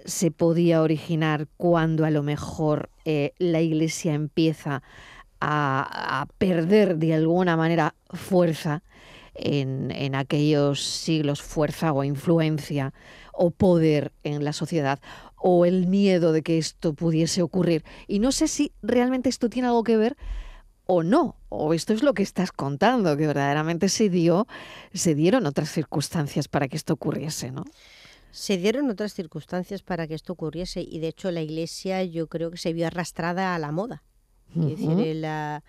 se 0.05 0.31
podía 0.31 0.81
originar 0.81 1.47
cuando 1.57 2.05
a 2.05 2.11
lo 2.11 2.23
mejor 2.23 2.89
eh, 3.03 3.33
la 3.37 3.61
Iglesia 3.61 4.13
empieza 4.13 4.81
a, 5.41 6.27
perder 6.37 6.97
de 6.97 7.13
alguna 7.13 7.57
manera 7.57 7.93
fuerza 8.09 8.81
en, 9.33 9.91
en 9.91 10.15
aquellos 10.15 10.81
siglos, 10.81 11.41
fuerza 11.41 11.91
o 11.91 12.03
influencia 12.03 12.93
o 13.37 13.51
poder 13.51 14.11
en 14.23 14.43
la 14.43 14.53
sociedad 14.53 14.99
o 15.35 15.65
el 15.65 15.87
miedo 15.87 16.31
de 16.31 16.41
que 16.41 16.57
esto 16.57 16.93
pudiese 16.93 17.41
ocurrir. 17.41 17.83
Y 18.07 18.19
no 18.19 18.31
sé 18.31 18.47
si 18.47 18.71
realmente 18.81 19.29
esto 19.29 19.49
tiene 19.49 19.67
algo 19.67 19.83
que 19.83 19.97
ver 19.97 20.17
o 20.87 21.03
no, 21.03 21.35
o 21.49 21.73
esto 21.73 21.93
es 21.93 22.03
lo 22.03 22.13
que 22.13 22.23
estás 22.23 22.51
contando, 22.51 23.17
que 23.17 23.27
verdaderamente 23.27 23.89
se 23.89 24.09
dio, 24.09 24.47
se 24.93 25.15
dieron 25.15 25.45
otras 25.45 25.71
circunstancias 25.71 26.47
para 26.47 26.67
que 26.67 26.77
esto 26.77 26.93
ocurriese, 26.93 27.51
¿no? 27.51 27.63
Se 28.31 28.57
dieron 28.57 28.89
otras 28.89 29.13
circunstancias 29.13 29.81
para 29.81 30.07
que 30.07 30.13
esto 30.13 30.33
ocurriese 30.33 30.81
y 30.81 30.99
de 30.99 31.07
hecho 31.07 31.31
la 31.31 31.41
Iglesia 31.41 32.03
yo 32.03 32.27
creo 32.27 32.51
que 32.51 32.57
se 32.57 32.73
vio 32.73 32.87
arrastrada 32.87 33.55
a 33.55 33.59
la 33.59 33.71
moda. 33.71 34.03
Es 34.55 34.79
decir, 34.79 35.15
la, 35.17 35.63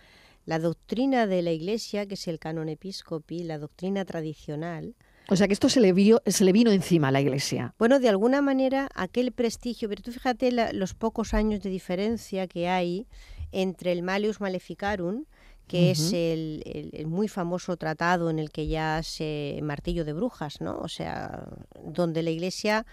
la 0.47 0.59
doctrina 0.59 1.27
de 1.27 1.43
la 1.43 1.51
Iglesia, 1.53 2.07
que 2.07 2.15
es 2.15 2.29
el 2.29 2.39
canon 2.39 2.69
episcopi, 2.69 3.43
la 3.43 3.59
doctrina 3.59 4.05
tradicional, 4.05 4.95
o 5.29 5.37
sea 5.37 5.47
que 5.47 5.55
esto 5.55 5.69
se 5.69 5.81
le, 5.81 5.93
vio, 5.93 6.23
se 6.27 6.45
le 6.45 6.53
vino 6.53 6.71
encima 6.71 7.09
a 7.09 7.11
la 7.11 7.21
Iglesia. 7.21 7.75
Bueno, 7.79 7.99
de 7.99 8.09
alguna 8.09 8.43
manera 8.43 8.89
aquel 8.95 9.33
prestigio, 9.33 9.89
pero 9.89 10.03
tú 10.03 10.13
fíjate 10.13 10.51
los 10.73 10.95
pocos 10.95 11.35
años 11.35 11.63
de 11.63 11.71
diferencia 11.71 12.47
que 12.47 12.69
hay 12.69 13.07
entre 13.53 13.93
el 13.93 14.03
Malius 14.03 14.41
Maleficarum, 14.41 15.25
que 15.67 15.91
es 15.91 16.13
el, 16.13 16.63
muy 17.07 17.27
famoso 17.27 17.77
tratado 17.77 18.31
en 18.31 18.39
el 18.39 18.53
que 18.53 18.69
ya 18.69 19.03
se 19.03 19.59
martillo 19.63 20.05
de 20.05 20.13
brujas, 20.13 20.61
¿no? 20.61 20.79
O 20.79 20.89
sea, 20.89 21.49
donde 21.83 22.23
la 22.23 22.31
Iglesia 22.31 22.87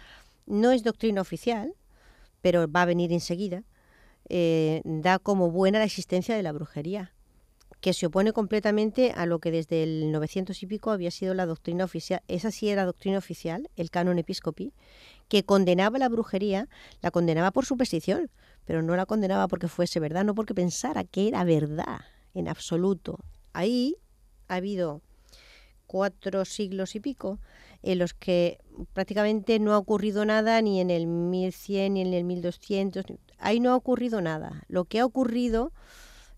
no 0.48 0.72
es 0.72 0.84
doctrina 0.84 1.22
oficial, 1.22 1.76
pero 2.42 2.70
va 2.70 2.82
a 2.82 2.86
venir 2.86 3.14
enseguida, 3.14 3.64
eh, 4.28 4.82
da 4.86 5.20
como 5.20 5.52
buena 5.52 5.80
la 5.80 5.86
existencia 5.86 6.36
de 6.36 6.42
la 6.42 6.52
brujería 6.52 7.14
que 7.84 7.92
se 7.92 8.06
opone 8.06 8.32
completamente 8.32 9.12
a 9.14 9.26
lo 9.26 9.40
que 9.40 9.52
desde 9.52 9.84
el 9.84 10.10
900 10.14 10.64
y 10.64 10.68
pico 10.68 10.92
había 10.92 11.12
sido 11.12 11.34
la 11.34 11.46
doctrina 11.46 11.84
oficial. 11.84 12.24
Esa 12.30 12.50
sí 12.50 12.70
era 12.70 12.86
doctrina 12.86 13.18
oficial, 13.18 13.70
el 13.76 13.92
canon 13.92 14.18
episcopi, 14.20 14.72
que 15.28 15.44
condenaba 15.44 16.00
la 16.00 16.08
brujería, 16.08 16.70
la 17.02 17.12
condenaba 17.12 17.52
por 17.52 17.66
superstición, 17.66 18.32
pero 18.64 18.82
no 18.84 18.96
la 18.96 19.06
condenaba 19.06 19.50
porque 19.50 19.68
fuese 19.68 20.00
verdad, 20.00 20.24
no 20.24 20.34
porque 20.34 20.54
pensara 20.54 21.04
que 21.04 21.28
era 21.28 21.44
verdad 21.44 22.00
en 22.34 22.48
absoluto. 22.48 23.20
Ahí 23.52 23.98
ha 24.48 24.56
habido 24.56 25.02
cuatro 25.86 26.46
siglos 26.46 26.96
y 26.96 27.02
pico 27.02 27.40
en 27.82 28.00
los 28.00 28.14
que 28.14 28.60
prácticamente 28.94 29.60
no 29.60 29.74
ha 29.74 29.78
ocurrido 29.78 30.24
nada 30.24 30.62
ni 30.62 30.80
en 30.80 30.90
el 30.90 31.06
1100 31.06 31.96
ni 31.96 32.02
en 32.02 32.14
el 32.14 32.24
1200. 32.24 33.04
Ahí 33.40 33.60
no 33.60 33.72
ha 33.72 33.76
ocurrido 33.76 34.22
nada. 34.22 34.64
Lo 34.70 34.86
que 34.86 35.02
ha 35.02 35.06
ocurrido 35.06 35.74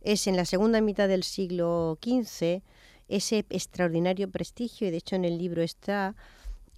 es 0.06 0.28
en 0.28 0.38
la 0.38 0.46
segunda 0.46 0.80
mitad 0.82 1.08
del 1.08 1.24
siglo 1.24 1.98
XV 2.02 2.62
ese 3.08 3.46
extraordinario 3.50 4.30
prestigio, 4.30 4.88
y 4.88 4.92
de 4.92 4.98
hecho 4.98 5.16
en 5.16 5.26
el 5.26 5.38
libro 5.38 5.62
está 5.62 6.16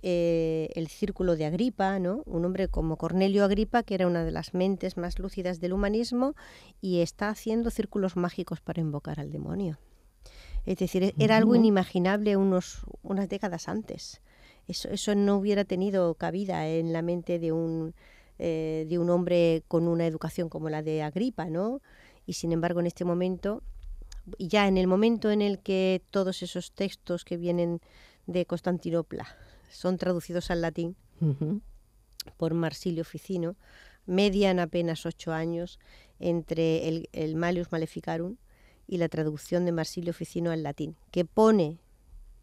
eh, 0.01 0.69
el 0.75 0.87
círculo 0.87 1.35
de 1.35 1.45
Agripa, 1.45 1.99
¿no? 1.99 2.23
un 2.25 2.45
hombre 2.45 2.67
como 2.67 2.97
Cornelio 2.97 3.43
Agripa, 3.43 3.83
que 3.83 3.95
era 3.95 4.07
una 4.07 4.23
de 4.23 4.31
las 4.31 4.53
mentes 4.53 4.97
más 4.97 5.19
lúcidas 5.19 5.59
del 5.59 5.73
humanismo 5.73 6.35
y 6.81 6.99
está 6.99 7.29
haciendo 7.29 7.69
círculos 7.69 8.15
mágicos 8.15 8.61
para 8.61 8.81
invocar 8.81 9.19
al 9.19 9.31
demonio. 9.31 9.77
Es 10.65 10.77
decir, 10.77 11.03
e-, 11.03 11.15
era 11.17 11.37
algo 11.37 11.55
inimaginable 11.55 12.35
unos, 12.35 12.85
unas 13.03 13.29
décadas 13.29 13.67
antes. 13.67 14.21
Eso, 14.67 14.89
eso 14.89 15.15
no 15.15 15.37
hubiera 15.37 15.63
tenido 15.63 16.13
cabida 16.15 16.67
en 16.67 16.91
la 16.91 17.01
mente 17.01 17.39
de 17.39 17.53
un, 17.53 17.95
eh, 18.37 18.85
de 18.87 18.99
un 18.99 19.09
hombre 19.09 19.63
con 19.67 19.87
una 19.87 20.05
educación 20.05 20.49
como 20.49 20.69
la 20.69 20.83
de 20.83 21.01
Agripa, 21.01 21.45
¿no? 21.45 21.81
Y 22.27 22.33
sin 22.33 22.51
embargo, 22.51 22.81
en 22.81 22.85
este 22.85 23.05
momento, 23.05 23.63
ya 24.37 24.67
en 24.67 24.77
el 24.77 24.85
momento 24.85 25.31
en 25.31 25.41
el 25.41 25.59
que 25.59 26.03
todos 26.11 26.43
esos 26.43 26.73
textos 26.73 27.23
que 27.23 27.37
vienen 27.37 27.81
de 28.27 28.45
Constantinopla 28.45 29.25
son 29.71 29.97
traducidos 29.97 30.51
al 30.51 30.61
latín 30.61 30.95
por 32.35 32.53
Marsilio 32.53 33.05
Ficino, 33.05 33.55
median 34.05 34.59
apenas 34.59 35.05
ocho 35.05 35.31
años 35.31 35.79
entre 36.19 36.87
el, 36.87 37.09
el 37.13 37.35
Malius 37.35 37.71
Maleficarum 37.71 38.35
y 38.87 38.97
la 38.97 39.09
traducción 39.09 39.65
de 39.65 39.71
Marsilio 39.71 40.13
Ficino 40.13 40.51
al 40.51 40.63
latín, 40.63 40.95
que 41.11 41.25
pone, 41.25 41.79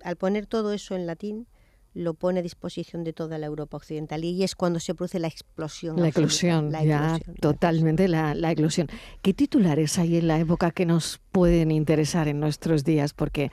al 0.02 0.16
poner 0.16 0.46
todo 0.46 0.72
eso 0.72 0.94
en 0.94 1.06
latín, 1.06 1.46
lo 1.94 2.14
pone 2.14 2.40
a 2.40 2.42
disposición 2.42 3.04
de 3.04 3.12
toda 3.12 3.38
la 3.38 3.46
Europa 3.46 3.76
occidental 3.76 4.24
y 4.24 4.42
es 4.42 4.54
cuando 4.54 4.80
se 4.80 4.94
produce 4.94 5.18
la 5.18 5.28
explosión. 5.28 6.00
La 6.00 6.08
eclosión, 6.08 6.70
ya, 6.70 7.18
totalmente 7.40 8.08
la, 8.08 8.34
la, 8.34 8.50
eclosión. 8.50 8.88
¿Qué 9.22 9.32
titulares 9.32 9.98
hay 9.98 10.18
en 10.18 10.28
la 10.28 10.38
época 10.38 10.70
que 10.72 10.86
nos 10.86 11.20
pueden 11.32 11.70
interesar 11.70 12.28
en 12.28 12.40
nuestros 12.40 12.84
días? 12.84 13.14
Porque 13.14 13.50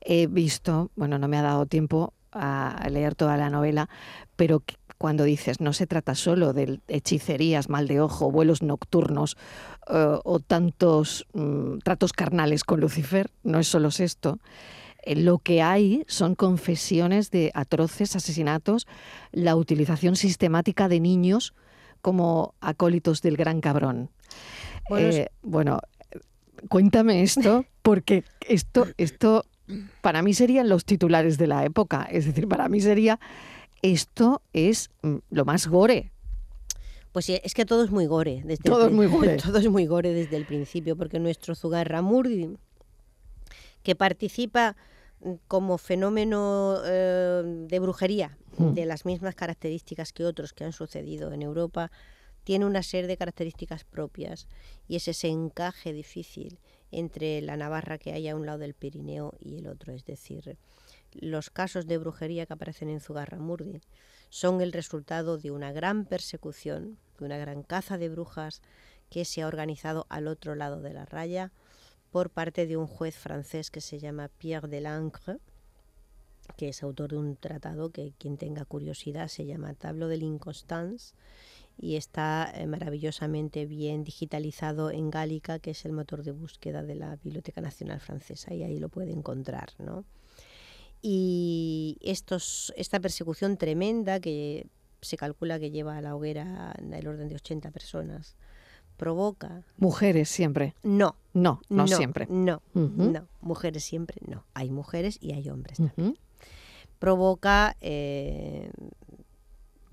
he 0.00 0.26
visto, 0.26 0.90
bueno, 0.96 1.18
no 1.18 1.28
me 1.28 1.38
ha 1.38 1.42
dado 1.42 1.66
tiempo 1.66 2.12
a 2.32 2.88
leer 2.90 3.14
toda 3.14 3.36
la 3.36 3.48
novela, 3.48 3.88
pero 4.34 4.64
cuando 4.98 5.24
dices 5.24 5.60
no 5.60 5.72
se 5.72 5.86
trata 5.86 6.14
solo 6.14 6.52
de 6.52 6.80
hechicerías, 6.88 7.68
mal 7.68 7.86
de 7.88 8.00
ojo, 8.00 8.30
vuelos 8.30 8.62
nocturnos 8.62 9.36
uh, 9.88 10.18
o 10.24 10.40
tantos 10.40 11.26
um, 11.32 11.78
tratos 11.80 12.12
carnales 12.12 12.64
con 12.64 12.80
Lucifer, 12.80 13.30
no 13.42 13.58
es 13.58 13.68
solo 13.68 13.88
esto. 13.88 14.38
Eh, 15.04 15.16
lo 15.16 15.38
que 15.38 15.62
hay 15.62 16.04
son 16.08 16.34
confesiones 16.34 17.30
de 17.30 17.50
atroces 17.54 18.16
asesinatos, 18.16 18.86
la 19.32 19.56
utilización 19.56 20.16
sistemática 20.16 20.88
de 20.88 21.00
niños 21.00 21.54
como 22.00 22.54
acólitos 22.60 23.22
del 23.22 23.36
gran 23.36 23.60
cabrón. 23.60 24.10
Bueno, 24.88 25.08
eh, 25.08 25.28
bueno 25.42 25.80
cuéntame 26.68 27.22
esto, 27.22 27.64
porque 27.82 28.24
esto, 28.46 28.86
esto 28.96 29.44
para 30.00 30.22
mí 30.22 30.34
serían 30.34 30.68
los 30.68 30.84
titulares 30.84 31.38
de 31.38 31.46
la 31.46 31.64
época. 31.64 32.06
Es 32.10 32.26
decir, 32.26 32.48
para 32.48 32.68
mí 32.68 32.80
sería, 32.80 33.18
esto 33.82 34.42
es 34.52 34.90
mm, 35.02 35.16
lo 35.30 35.44
más 35.44 35.66
gore. 35.66 36.12
Pues 37.12 37.26
sí, 37.26 37.38
es 37.44 37.54
que 37.54 37.64
todo 37.64 37.84
es 37.84 37.90
muy 37.90 38.06
gore. 38.06 38.42
Desde 38.44 38.64
todo 38.64 38.86
es 38.86 38.92
muy 38.92 39.06
gore. 39.06 39.36
Todo 39.42 39.58
es 39.58 39.68
muy 39.68 39.86
gore 39.86 40.12
desde 40.12 40.36
el 40.36 40.46
principio, 40.46 40.96
porque 40.96 41.20
nuestro 41.20 41.54
Zugarramurdi, 41.54 42.56
que 43.82 43.94
participa 43.94 44.76
como 45.48 45.78
fenómeno 45.78 46.80
eh, 46.84 47.42
de 47.44 47.78
brujería, 47.78 48.36
hmm. 48.58 48.74
de 48.74 48.86
las 48.86 49.04
mismas 49.04 49.34
características 49.34 50.12
que 50.12 50.24
otros 50.24 50.52
que 50.52 50.64
han 50.64 50.72
sucedido 50.72 51.32
en 51.32 51.42
Europa, 51.42 51.90
tiene 52.44 52.66
una 52.66 52.82
serie 52.82 53.08
de 53.08 53.16
características 53.16 53.84
propias 53.84 54.46
y 54.86 54.96
es 54.96 55.08
ese 55.08 55.28
encaje 55.28 55.92
difícil 55.92 56.58
entre 56.90 57.40
la 57.40 57.56
Navarra 57.56 57.98
que 57.98 58.12
hay 58.12 58.28
a 58.28 58.36
un 58.36 58.46
lado 58.46 58.58
del 58.58 58.74
Pirineo 58.74 59.34
y 59.40 59.58
el 59.58 59.66
otro. 59.66 59.92
Es 59.92 60.04
decir, 60.04 60.58
los 61.12 61.50
casos 61.50 61.86
de 61.86 61.98
brujería 61.98 62.46
que 62.46 62.52
aparecen 62.52 62.90
en 62.90 63.00
Zugarramurdi 63.00 63.80
son 64.28 64.60
el 64.60 64.72
resultado 64.72 65.38
de 65.38 65.50
una 65.50 65.72
gran 65.72 66.04
persecución, 66.04 66.98
de 67.18 67.24
una 67.24 67.38
gran 67.38 67.62
caza 67.62 67.98
de 67.98 68.08
brujas 68.08 68.62
que 69.10 69.24
se 69.24 69.42
ha 69.42 69.46
organizado 69.46 70.06
al 70.08 70.28
otro 70.28 70.54
lado 70.54 70.80
de 70.80 70.92
la 70.92 71.04
raya 71.04 71.50
por 72.14 72.30
parte 72.30 72.68
de 72.68 72.76
un 72.76 72.86
juez 72.86 73.16
francés 73.16 73.72
que 73.72 73.80
se 73.80 73.98
llama 73.98 74.28
Pierre 74.28 74.68
de 74.68 74.80
Lancre, 74.80 75.38
que 76.56 76.68
es 76.68 76.84
autor 76.84 77.10
de 77.10 77.16
un 77.16 77.34
tratado 77.34 77.90
que 77.90 78.12
quien 78.16 78.36
tenga 78.36 78.64
curiosidad 78.64 79.26
se 79.26 79.46
llama 79.46 79.74
Tablo 79.74 80.06
de 80.06 80.18
l'Inconstance 80.18 81.12
y 81.76 81.96
está 81.96 82.52
eh, 82.54 82.68
maravillosamente 82.68 83.66
bien 83.66 84.04
digitalizado 84.04 84.92
en 84.92 85.10
Gálica, 85.10 85.58
que 85.58 85.72
es 85.72 85.84
el 85.86 85.90
motor 85.90 86.22
de 86.22 86.30
búsqueda 86.30 86.84
de 86.84 86.94
la 86.94 87.16
Biblioteca 87.16 87.60
Nacional 87.60 87.98
Francesa, 87.98 88.54
y 88.54 88.62
ahí 88.62 88.78
lo 88.78 88.90
puede 88.90 89.10
encontrar. 89.10 89.70
¿no? 89.80 90.04
Y 91.02 91.98
esta 92.00 93.00
persecución 93.00 93.56
tremenda, 93.56 94.20
que 94.20 94.68
se 95.00 95.16
calcula 95.16 95.58
que 95.58 95.72
lleva 95.72 95.96
a 95.96 96.00
la 96.00 96.14
hoguera 96.14 96.76
el 96.78 97.08
orden 97.08 97.28
de 97.28 97.34
80 97.34 97.72
personas, 97.72 98.36
provoca... 99.04 99.62
Mujeres 99.76 100.30
siempre. 100.30 100.74
No. 100.82 101.16
No, 101.34 101.60
no, 101.68 101.86
siempre. 101.86 102.26
No, 102.30 102.62
no. 102.72 103.28
Mujeres 103.42 103.84
siempre 103.84 104.16
no. 104.26 104.46
Hay 104.54 104.70
mujeres 104.70 105.18
y 105.20 105.32
hay 105.32 105.50
hombres 105.50 105.76
también. 105.76 106.16
Provoca 106.98 107.76
eh, 107.82 108.70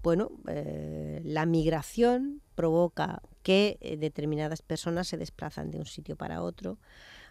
bueno, 0.01 0.31
eh, 0.47 1.21
la 1.25 1.45
migración 1.45 2.41
provoca 2.55 3.21
que 3.43 3.77
eh, 3.81 3.97
determinadas 3.97 4.61
personas 4.61 5.09
se 5.09 5.17
desplazan 5.17 5.71
de 5.71 5.79
un 5.79 5.85
sitio 5.85 6.15
para 6.15 6.41
otro, 6.41 6.77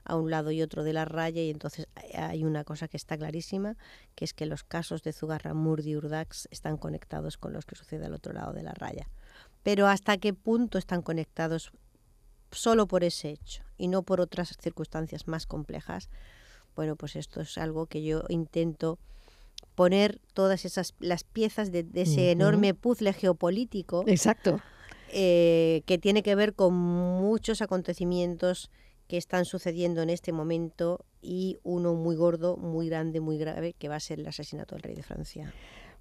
a 0.05 0.17
un 0.17 0.31
lado 0.31 0.51
y 0.51 0.61
otro 0.61 0.85
de 0.85 0.93
la 0.93 1.07
raya, 1.07 1.43
y 1.43 1.51
entonces 1.51 1.87
hay 2.15 2.45
una 2.45 2.65
cosa 2.65 2.89
que 2.89 2.97
está 2.99 3.17
clarísima, 3.17 3.77
que 4.15 4.25
es 4.27 4.35
que 4.35 4.45
los 4.45 4.65
casos 4.65 5.03
de 5.03 5.13
Zugarramurdi 5.13 5.91
y 5.91 5.97
Urdax 5.97 6.47
están 6.51 6.77
conectados 6.77 7.39
con 7.39 7.53
los 7.53 7.65
que 7.65 7.77
sucede 7.77 8.05
al 8.07 8.15
otro 8.15 8.33
lado 8.35 8.53
de 8.53 8.63
la 8.63 8.73
raya. 8.73 9.09
Pero 9.63 9.87
hasta 9.87 10.17
qué 10.19 10.33
punto 10.33 10.79
están 10.79 11.03
conectados 11.03 11.73
solo 12.51 12.87
por 12.87 13.05
ese 13.05 13.31
hecho 13.31 13.63
y 13.77 13.89
no 13.89 14.03
por 14.03 14.21
otras 14.21 14.57
circunstancias 14.61 15.29
más 15.29 15.47
complejas, 15.47 16.09
bueno, 16.75 16.97
pues 16.97 17.17
esto 17.17 17.41
es 17.41 17.59
algo 17.59 17.87
que 17.87 18.03
yo 18.03 18.25
intento 18.29 18.99
poner 19.75 20.21
todas 20.35 20.65
esas 20.65 20.95
las 20.99 21.25
piezas 21.25 21.73
de, 21.73 21.87
ese 21.95 22.31
enorme 22.31 22.75
puzzle 22.75 23.13
geopolítico. 23.13 24.05
Exacto. 24.07 24.61
Eh, 25.13 25.83
que 25.87 25.99
tiene 25.99 26.23
que 26.23 26.35
ver 26.35 26.55
con 26.55 26.75
muchos 26.75 27.63
acontecimientos 27.63 28.71
que 29.09 29.17
están 29.17 29.45
sucediendo 29.45 30.03
en 30.03 30.11
este 30.11 30.33
momento 30.33 31.05
y 31.21 31.59
uno 31.65 31.95
muy 31.95 32.15
gordo, 32.15 32.57
muy 32.57 32.89
grande, 32.89 33.19
muy 33.19 33.39
grave, 33.39 33.73
que 33.73 33.89
va 33.89 33.97
a 33.97 34.01
ser 34.01 34.21
el 34.21 34.27
asesinato 34.29 34.77
del 34.77 34.83
rey 34.83 34.95
de 34.95 35.03
Francia. 35.03 35.53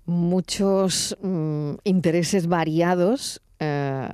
Muchos 0.05 1.17
mm, 1.21 1.75
intereses 1.85 2.47
variados 2.47 3.41
eh, 3.59 4.09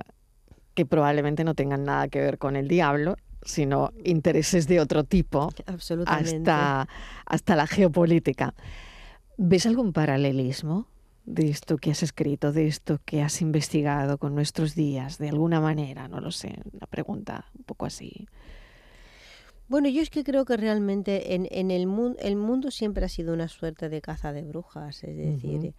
que 0.73 0.85
probablemente 0.85 1.43
no 1.43 1.55
tengan 1.55 1.83
nada 1.83 2.07
que 2.07 2.19
ver 2.19 2.37
con 2.37 2.55
el 2.55 2.67
diablo, 2.67 3.15
sino 3.43 3.91
intereses 4.03 4.67
de 4.67 4.79
otro 4.79 5.03
tipo, 5.03 5.51
hasta, 6.05 6.87
hasta 7.25 7.55
la 7.55 7.67
geopolítica. 7.67 8.53
¿Ves 9.37 9.65
algún 9.65 9.93
paralelismo 9.93 10.87
de 11.25 11.49
esto 11.49 11.77
que 11.77 11.91
has 11.91 12.03
escrito, 12.03 12.51
de 12.51 12.67
esto 12.67 12.99
que 13.05 13.21
has 13.21 13.41
investigado 13.41 14.17
con 14.17 14.35
nuestros 14.35 14.75
días, 14.75 15.17
de 15.17 15.29
alguna 15.29 15.61
manera? 15.61 16.07
No 16.07 16.19
lo 16.19 16.31
sé, 16.31 16.59
una 16.73 16.87
pregunta 16.87 17.45
un 17.57 17.63
poco 17.63 17.85
así. 17.85 18.27
Bueno, 19.67 19.89
yo 19.89 20.01
es 20.01 20.09
que 20.09 20.23
creo 20.23 20.45
que 20.45 20.57
realmente 20.57 21.33
en, 21.33 21.47
en 21.49 21.71
el, 21.71 21.87
mundo 21.87 22.19
el 22.21 22.35
mundo 22.35 22.69
siempre 22.69 23.05
ha 23.05 23.09
sido 23.09 23.33
una 23.33 23.47
suerte 23.47 23.89
de 23.89 24.01
caza 24.01 24.31
de 24.31 24.43
brujas. 24.43 25.03
Es 25.03 25.17
decir, 25.17 25.73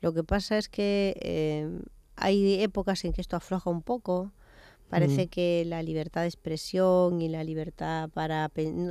lo 0.00 0.12
que 0.12 0.22
pasa 0.22 0.58
es 0.58 0.68
que 0.68 1.16
eh, 1.20 1.68
hay 2.16 2.62
épocas 2.62 3.04
en 3.04 3.12
que 3.12 3.20
esto 3.20 3.36
afloja 3.36 3.70
un 3.70 3.82
poco. 3.82 4.32
Parece 4.88 5.28
que 5.28 5.64
la 5.66 5.82
libertad 5.82 6.20
de 6.20 6.26
expresión 6.26 7.22
y 7.22 7.28
la 7.30 7.44
libertad 7.44 8.10
para 8.10 8.50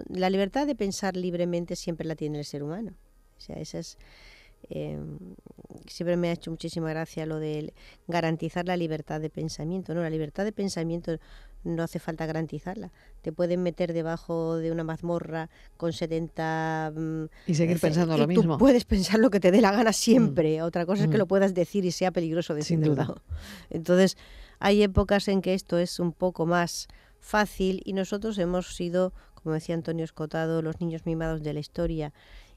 la 0.10 0.30
libertad 0.32 0.66
de 0.66 0.74
pensar 0.74 1.16
libremente 1.16 1.76
siempre 1.76 2.08
la 2.08 2.16
tiene 2.16 2.40
el 2.40 2.46
ser 2.46 2.64
humano. 2.64 2.96
O 3.38 3.40
sea, 3.40 3.58
esa 3.58 3.78
es... 3.78 3.98
Em, 4.70 5.18
siempre 5.88 6.18
me 6.18 6.30
ha 6.30 6.34
hecho 6.34 6.50
muchísima 6.50 6.90
gracia 6.90 7.26
lo 7.26 7.38
de 7.38 7.74
garantizar 8.08 8.66
la 8.66 8.78
libertad 8.78 9.22
de 9.22 9.30
pensamiento. 9.30 9.94
No, 9.94 10.02
la 10.02 10.10
libertad 10.10 10.44
de 10.44 10.52
pensamiento 10.52 11.18
no 11.64 11.84
hace 11.84 12.00
falta 12.00 12.26
garantizarla. 12.26 12.92
Te 13.22 13.32
pueden 13.32 13.64
meter 13.64 13.94
debajo 13.94 14.58
de 14.58 14.72
una 14.72 14.84
mazmorra 14.84 15.50
con 15.78 15.94
70... 15.94 16.94
Mm, 16.96 17.26
y 17.48 17.56
seguir 17.56 17.80
pensando 17.80 18.18
lo 18.18 18.28
mismo. 18.28 18.58
puedes 18.58 18.86
pensar 18.86 19.20
lo 19.20 19.30
que 19.30 19.40
te 19.40 19.52
dé 19.52 19.62
la 19.62 19.72
gana 19.72 19.94
siempre. 19.94 20.60
Mm. 20.60 20.64
Otra 20.64 20.86
cosa 20.86 21.04
es 21.04 21.10
que 21.10 21.18
mm. 21.18 21.20
lo 21.20 21.28
puedas 21.28 21.54
decir 21.54 21.86
y 21.86 21.92
sea 21.92 22.12
peligroso 22.12 22.54
decirlo. 22.54 22.86
Sin 22.86 22.96
duda. 22.96 23.16
Entonces, 23.70 24.18
hay 24.60 24.84
épocas 24.84 25.28
en 25.28 25.42
que 25.42 25.54
esto 25.54 25.78
es 25.78 26.00
un 26.00 26.14
poco 26.14 26.46
más 26.46 26.88
fácil 27.20 27.82
y 27.86 27.94
nosotros 27.94 28.38
hemos 28.38 28.76
sido, 28.76 29.14
como 29.36 29.54
decía 29.54 29.76
Antonio 29.76 30.04
Escotado, 30.04 30.62
los 30.62 30.82
niños 30.82 31.06
mimados 31.06 31.44
de 31.44 31.54
la 31.54 31.60
historia 31.60 32.14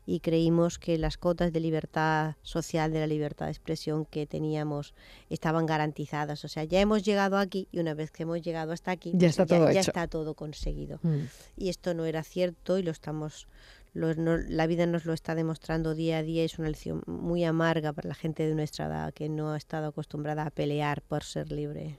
y 0.06 0.20
creímos 0.20 0.78
que 0.78 0.98
las 0.98 1.16
cotas 1.16 1.52
de 1.52 1.60
libertad 1.60 2.36
social, 2.42 2.92
de 2.92 3.00
la 3.00 3.06
libertad 3.06 3.46
de 3.46 3.52
expresión 3.52 4.04
que 4.04 4.26
teníamos 4.26 4.94
estaban 5.30 5.66
garantizadas. 5.66 6.44
O 6.44 6.48
sea, 6.48 6.64
ya 6.64 6.80
hemos 6.80 7.02
llegado 7.02 7.38
aquí 7.38 7.68
y 7.72 7.78
una 7.78 7.94
vez 7.94 8.10
que 8.10 8.24
hemos 8.24 8.42
llegado 8.42 8.72
hasta 8.72 8.90
aquí, 8.90 9.12
ya 9.14 9.28
está, 9.28 9.46
todo, 9.46 9.70
ya 9.70 9.80
está 9.80 10.06
todo 10.08 10.34
conseguido. 10.34 10.98
Mm. 11.02 11.24
Y 11.56 11.68
esto 11.68 11.94
no 11.94 12.04
era 12.04 12.22
cierto 12.22 12.78
y 12.78 12.82
lo 12.82 12.90
estamos 12.90 13.46
la 13.94 14.66
vida 14.66 14.86
nos 14.86 15.04
lo 15.04 15.12
está 15.12 15.34
demostrando 15.34 15.94
día 15.94 16.18
a 16.18 16.22
día. 16.22 16.44
Es 16.44 16.58
una 16.58 16.68
lección 16.68 17.02
muy 17.06 17.44
amarga 17.44 17.92
para 17.92 18.08
la 18.08 18.14
gente 18.14 18.46
de 18.46 18.54
nuestra 18.54 18.86
edad 18.86 19.14
que 19.14 19.28
no 19.28 19.52
ha 19.52 19.56
estado 19.56 19.86
acostumbrada 19.86 20.46
a 20.46 20.50
pelear 20.50 21.00
por 21.02 21.22
ser 21.22 21.52
libre. 21.52 21.98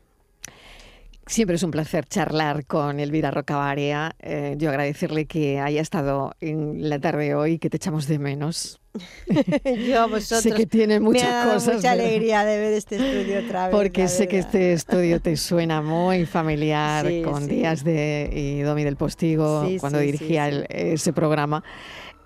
Siempre 1.28 1.56
es 1.56 1.64
un 1.64 1.72
placer 1.72 2.06
charlar 2.06 2.68
con 2.68 3.00
Elvira 3.00 3.32
Rocabarea. 3.32 4.16
Eh, 4.20 4.56
yo 4.60 4.70
agradecerle 4.70 5.26
que 5.26 5.60
haya 5.60 5.82
estado 5.82 6.36
en 6.40 6.88
la 6.88 7.00
tarde 7.00 7.34
hoy, 7.34 7.58
que 7.58 7.68
te 7.72 7.78
echamos 7.78 8.08
de 8.08 8.20
menos. 8.20 8.80
yo 9.88 10.02
a 10.02 10.06
vosotros. 10.06 10.42
Sé 10.42 10.52
que 10.52 10.68
tiene 10.68 11.00
muchas 11.00 11.48
me 11.48 11.54
cosas. 11.54 11.76
mucha 11.78 11.92
alegría 11.94 12.46
de 12.46 12.60
ver 12.60 12.74
este 12.74 12.98
estudio 12.98 13.40
otra 13.40 13.68
vez. 13.68 13.76
Porque 13.76 14.08
sé 14.08 14.28
que 14.28 14.38
este 14.38 14.74
estudio 14.74 15.20
te 15.20 15.36
suena 15.36 15.82
muy 15.82 16.28
familiar 16.28 17.08
con 17.24 17.48
Días 17.48 17.84
de 17.84 18.30
y 18.32 18.62
Domi 18.62 18.84
del 18.84 18.96
Postigo, 18.96 19.68
cuando 19.80 19.98
dirigía 19.98 20.48
ese 20.70 21.12
programa. 21.12 21.64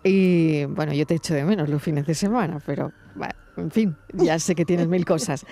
Y 0.03 0.65
bueno, 0.65 0.93
yo 0.93 1.05
te 1.05 1.15
echo 1.15 1.33
de 1.33 1.45
menos 1.45 1.69
los 1.69 1.81
fines 1.81 2.05
de 2.05 2.13
semana, 2.13 2.59
pero 2.65 2.91
en 3.59 3.71
fin, 3.71 3.95
ya 4.13 4.39
sé 4.39 4.55
que 4.55 4.65
tienes 4.65 4.88
mil 4.88 5.05
cosas. 5.05 5.45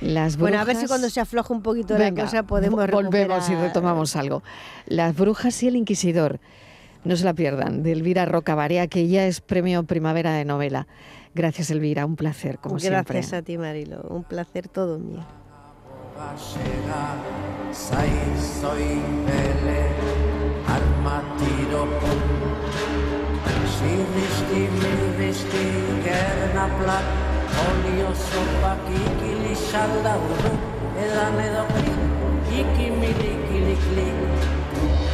Las 0.00 0.36
Bueno, 0.36 0.58
a 0.58 0.64
ver 0.64 0.76
si 0.76 0.86
cuando 0.86 1.10
se 1.10 1.20
afloja 1.20 1.52
un 1.52 1.62
poquito 1.62 1.96
la 1.98 2.12
cosa 2.14 2.42
podemos 2.42 2.90
Volvemos 2.90 3.48
y 3.50 3.54
retomamos 3.54 4.16
algo. 4.16 4.42
Las 4.86 5.14
brujas 5.14 5.62
y 5.62 5.68
el 5.68 5.76
inquisidor. 5.76 6.40
No 7.04 7.16
se 7.16 7.24
la 7.24 7.34
pierdan, 7.34 7.82
de 7.82 7.92
Elvira 7.92 8.24
Roca 8.24 8.54
Barea, 8.54 8.86
que 8.86 9.08
ya 9.08 9.26
es 9.26 9.42
premio 9.42 9.82
Primavera 9.82 10.32
de 10.32 10.46
novela. 10.46 10.86
Gracias, 11.34 11.70
Elvira, 11.70 12.06
un 12.06 12.16
placer, 12.16 12.58
como 12.58 12.78
siempre. 12.78 13.02
Gracias 13.02 13.32
a 13.34 13.42
ti, 13.42 13.58
Marilo, 13.58 14.00
un 14.08 14.24
placer 14.24 14.68
todo 14.68 14.98
mío. 14.98 15.20
Olio 27.62 28.10
zopak 28.14 28.82
ikili 28.90 29.54
salda 29.54 30.14
urdu, 30.26 30.52
edan 30.98 31.38
edo 31.46 31.62
klik, 31.74 32.00
ikimilik, 32.60 33.42
ilik, 33.56 33.82
klik. 33.90 35.13